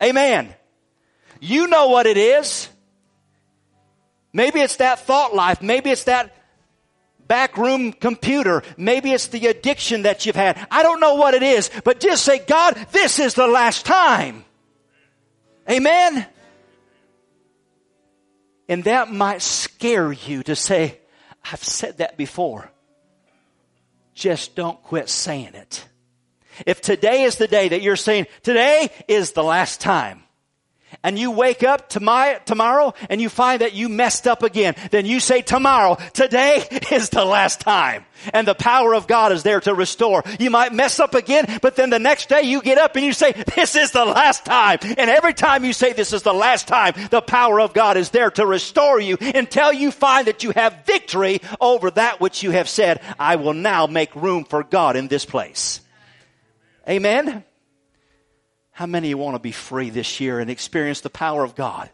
Amen. 0.00 0.10
Amen. 0.10 0.54
You 1.40 1.66
know 1.66 1.88
what 1.88 2.06
it 2.06 2.16
is. 2.16 2.68
Maybe 4.32 4.60
it's 4.60 4.76
that 4.76 5.00
thought 5.00 5.34
life. 5.34 5.62
Maybe 5.62 5.90
it's 5.90 6.04
that 6.04 6.32
backroom 7.28 7.92
computer. 7.92 8.62
Maybe 8.76 9.12
it's 9.12 9.28
the 9.28 9.46
addiction 9.46 10.02
that 10.02 10.26
you've 10.26 10.36
had. 10.36 10.66
I 10.70 10.82
don't 10.82 11.00
know 11.00 11.14
what 11.14 11.34
it 11.34 11.42
is, 11.42 11.70
but 11.84 12.00
just 12.00 12.24
say, 12.24 12.38
God, 12.38 12.74
this 12.92 13.18
is 13.18 13.34
the 13.34 13.46
last 13.46 13.86
time. 13.86 14.44
Amen? 15.70 16.26
And 18.68 18.84
that 18.84 19.12
might 19.12 19.42
scare 19.42 20.12
you 20.12 20.42
to 20.44 20.56
say, 20.56 20.98
I've 21.52 21.62
said 21.62 21.98
that 21.98 22.16
before. 22.16 22.70
Just 24.14 24.56
don't 24.56 24.82
quit 24.82 25.08
saying 25.08 25.54
it. 25.54 25.86
If 26.64 26.80
today 26.80 27.24
is 27.24 27.36
the 27.36 27.48
day 27.48 27.68
that 27.68 27.82
you're 27.82 27.96
saying, 27.96 28.26
today 28.42 28.90
is 29.08 29.32
the 29.32 29.44
last 29.44 29.80
time, 29.80 30.22
and 31.02 31.18
you 31.18 31.30
wake 31.30 31.62
up 31.62 31.88
tomorrow 31.88 32.94
and 33.08 33.20
you 33.20 33.28
find 33.28 33.60
that 33.60 33.74
you 33.74 33.88
messed 33.88 34.26
up 34.26 34.42
again, 34.42 34.74
then 34.90 35.06
you 35.06 35.20
say 35.20 35.42
tomorrow, 35.42 35.96
today 36.12 36.66
is 36.92 37.10
the 37.10 37.24
last 37.24 37.60
time. 37.60 38.04
And 38.32 38.48
the 38.48 38.54
power 38.54 38.94
of 38.94 39.06
God 39.06 39.32
is 39.32 39.42
there 39.42 39.60
to 39.60 39.74
restore. 39.74 40.22
You 40.40 40.50
might 40.50 40.72
mess 40.72 40.98
up 40.98 41.14
again, 41.14 41.58
but 41.60 41.76
then 41.76 41.90
the 41.90 41.98
next 41.98 42.28
day 42.28 42.42
you 42.42 42.62
get 42.62 42.78
up 42.78 42.96
and 42.96 43.04
you 43.04 43.12
say, 43.12 43.32
this 43.54 43.76
is 43.76 43.92
the 43.92 44.04
last 44.04 44.44
time. 44.44 44.78
And 44.82 45.10
every 45.10 45.34
time 45.34 45.64
you 45.64 45.72
say 45.72 45.92
this 45.92 46.12
is 46.12 46.22
the 46.22 46.32
last 46.32 46.66
time, 46.66 46.94
the 47.10 47.20
power 47.20 47.60
of 47.60 47.74
God 47.74 47.96
is 47.96 48.10
there 48.10 48.30
to 48.32 48.46
restore 48.46 49.00
you 49.00 49.18
until 49.20 49.72
you 49.72 49.90
find 49.90 50.26
that 50.26 50.44
you 50.44 50.50
have 50.52 50.84
victory 50.86 51.40
over 51.60 51.90
that 51.90 52.20
which 52.20 52.42
you 52.42 52.50
have 52.52 52.68
said, 52.68 53.00
I 53.18 53.36
will 53.36 53.54
now 53.54 53.86
make 53.86 54.14
room 54.16 54.44
for 54.44 54.62
God 54.62 54.96
in 54.96 55.08
this 55.08 55.24
place. 55.24 55.80
Amen. 56.88 57.44
How 58.76 58.84
many 58.84 59.14
want 59.14 59.34
to 59.34 59.38
be 59.38 59.52
free 59.52 59.88
this 59.88 60.20
year 60.20 60.38
and 60.38 60.50
experience 60.50 61.00
the 61.00 61.08
power 61.08 61.42
of 61.42 61.54
God? 61.54 61.88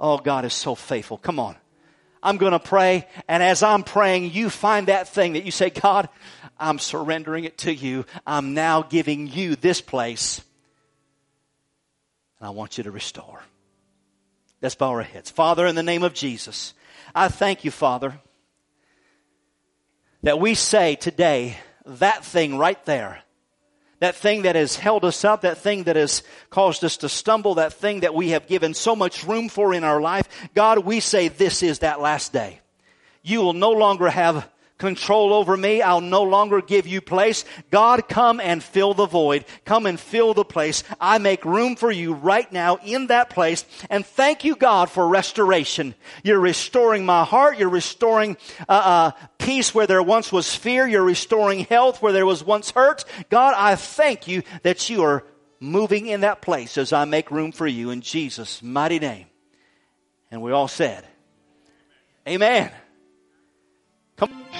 Oh, 0.00 0.16
God 0.16 0.46
is 0.46 0.54
so 0.54 0.74
faithful. 0.74 1.18
Come 1.18 1.38
on. 1.38 1.56
I'm 2.22 2.38
going 2.38 2.52
to 2.52 2.58
pray. 2.58 3.06
And 3.28 3.42
as 3.42 3.62
I'm 3.62 3.82
praying, 3.82 4.30
you 4.30 4.48
find 4.48 4.88
that 4.88 5.08
thing 5.08 5.34
that 5.34 5.44
you 5.44 5.50
say, 5.50 5.68
God, 5.68 6.08
I'm 6.58 6.78
surrendering 6.78 7.44
it 7.44 7.58
to 7.58 7.74
you. 7.74 8.06
I'm 8.26 8.54
now 8.54 8.80
giving 8.80 9.26
you 9.26 9.56
this 9.56 9.82
place. 9.82 10.40
And 12.38 12.46
I 12.46 12.50
want 12.52 12.78
you 12.78 12.84
to 12.84 12.90
restore. 12.90 13.42
Let's 14.62 14.76
bow 14.76 14.92
our 14.92 15.02
heads. 15.02 15.30
Father, 15.30 15.66
in 15.66 15.74
the 15.74 15.82
name 15.82 16.02
of 16.02 16.14
Jesus, 16.14 16.72
I 17.14 17.28
thank 17.28 17.62
you, 17.62 17.70
Father, 17.70 18.18
that 20.22 20.40
we 20.40 20.54
say 20.54 20.94
today 20.94 21.58
that 21.84 22.24
thing 22.24 22.56
right 22.56 22.82
there 22.86 23.22
that 24.00 24.16
thing 24.16 24.42
that 24.42 24.56
has 24.56 24.76
held 24.76 25.04
us 25.04 25.24
up, 25.24 25.42
that 25.42 25.58
thing 25.58 25.84
that 25.84 25.96
has 25.96 26.22
caused 26.48 26.84
us 26.84 26.96
to 26.98 27.08
stumble, 27.08 27.54
that 27.54 27.72
thing 27.72 28.00
that 28.00 28.14
we 28.14 28.30
have 28.30 28.46
given 28.46 28.74
so 28.74 28.96
much 28.96 29.24
room 29.24 29.48
for 29.48 29.72
in 29.72 29.84
our 29.84 30.00
life. 30.00 30.28
God, 30.54 30.80
we 30.80 31.00
say 31.00 31.28
this 31.28 31.62
is 31.62 31.78
that 31.80 32.00
last 32.00 32.32
day. 32.32 32.60
You 33.22 33.40
will 33.40 33.52
no 33.52 33.70
longer 33.70 34.08
have 34.08 34.48
control 34.80 35.32
over 35.32 35.56
me. 35.56 35.82
I'll 35.82 36.00
no 36.00 36.22
longer 36.24 36.60
give 36.60 36.88
you 36.88 37.00
place. 37.00 37.44
God, 37.70 38.08
come 38.08 38.40
and 38.40 38.60
fill 38.62 38.94
the 38.94 39.06
void. 39.06 39.44
Come 39.64 39.86
and 39.86 40.00
fill 40.00 40.34
the 40.34 40.44
place. 40.44 40.82
I 41.00 41.18
make 41.18 41.44
room 41.44 41.76
for 41.76 41.92
you 41.92 42.14
right 42.14 42.50
now 42.50 42.78
in 42.84 43.06
that 43.08 43.30
place. 43.30 43.64
And 43.88 44.04
thank 44.04 44.42
you, 44.42 44.56
God, 44.56 44.90
for 44.90 45.06
restoration. 45.06 45.94
You're 46.24 46.40
restoring 46.40 47.06
my 47.06 47.24
heart. 47.24 47.58
You're 47.58 47.68
restoring 47.68 48.36
uh, 48.68 48.72
uh, 48.72 49.26
peace 49.38 49.72
where 49.72 49.86
there 49.86 50.02
once 50.02 50.32
was 50.32 50.52
fear. 50.52 50.88
You're 50.88 51.04
restoring 51.04 51.60
health 51.60 52.02
where 52.02 52.12
there 52.12 52.26
was 52.26 52.42
once 52.42 52.70
hurt. 52.70 53.04
God, 53.28 53.54
I 53.56 53.76
thank 53.76 54.26
you 54.26 54.42
that 54.62 54.90
you 54.90 55.04
are 55.04 55.24
moving 55.60 56.06
in 56.06 56.22
that 56.22 56.40
place 56.40 56.78
as 56.78 56.92
I 56.92 57.04
make 57.04 57.30
room 57.30 57.52
for 57.52 57.66
you 57.66 57.90
in 57.90 58.00
Jesus' 58.00 58.62
mighty 58.62 58.98
name. 58.98 59.26
And 60.30 60.40
we 60.40 60.52
all 60.52 60.68
said, 60.68 61.04
Amen. 62.26 62.70
Come. 64.16 64.59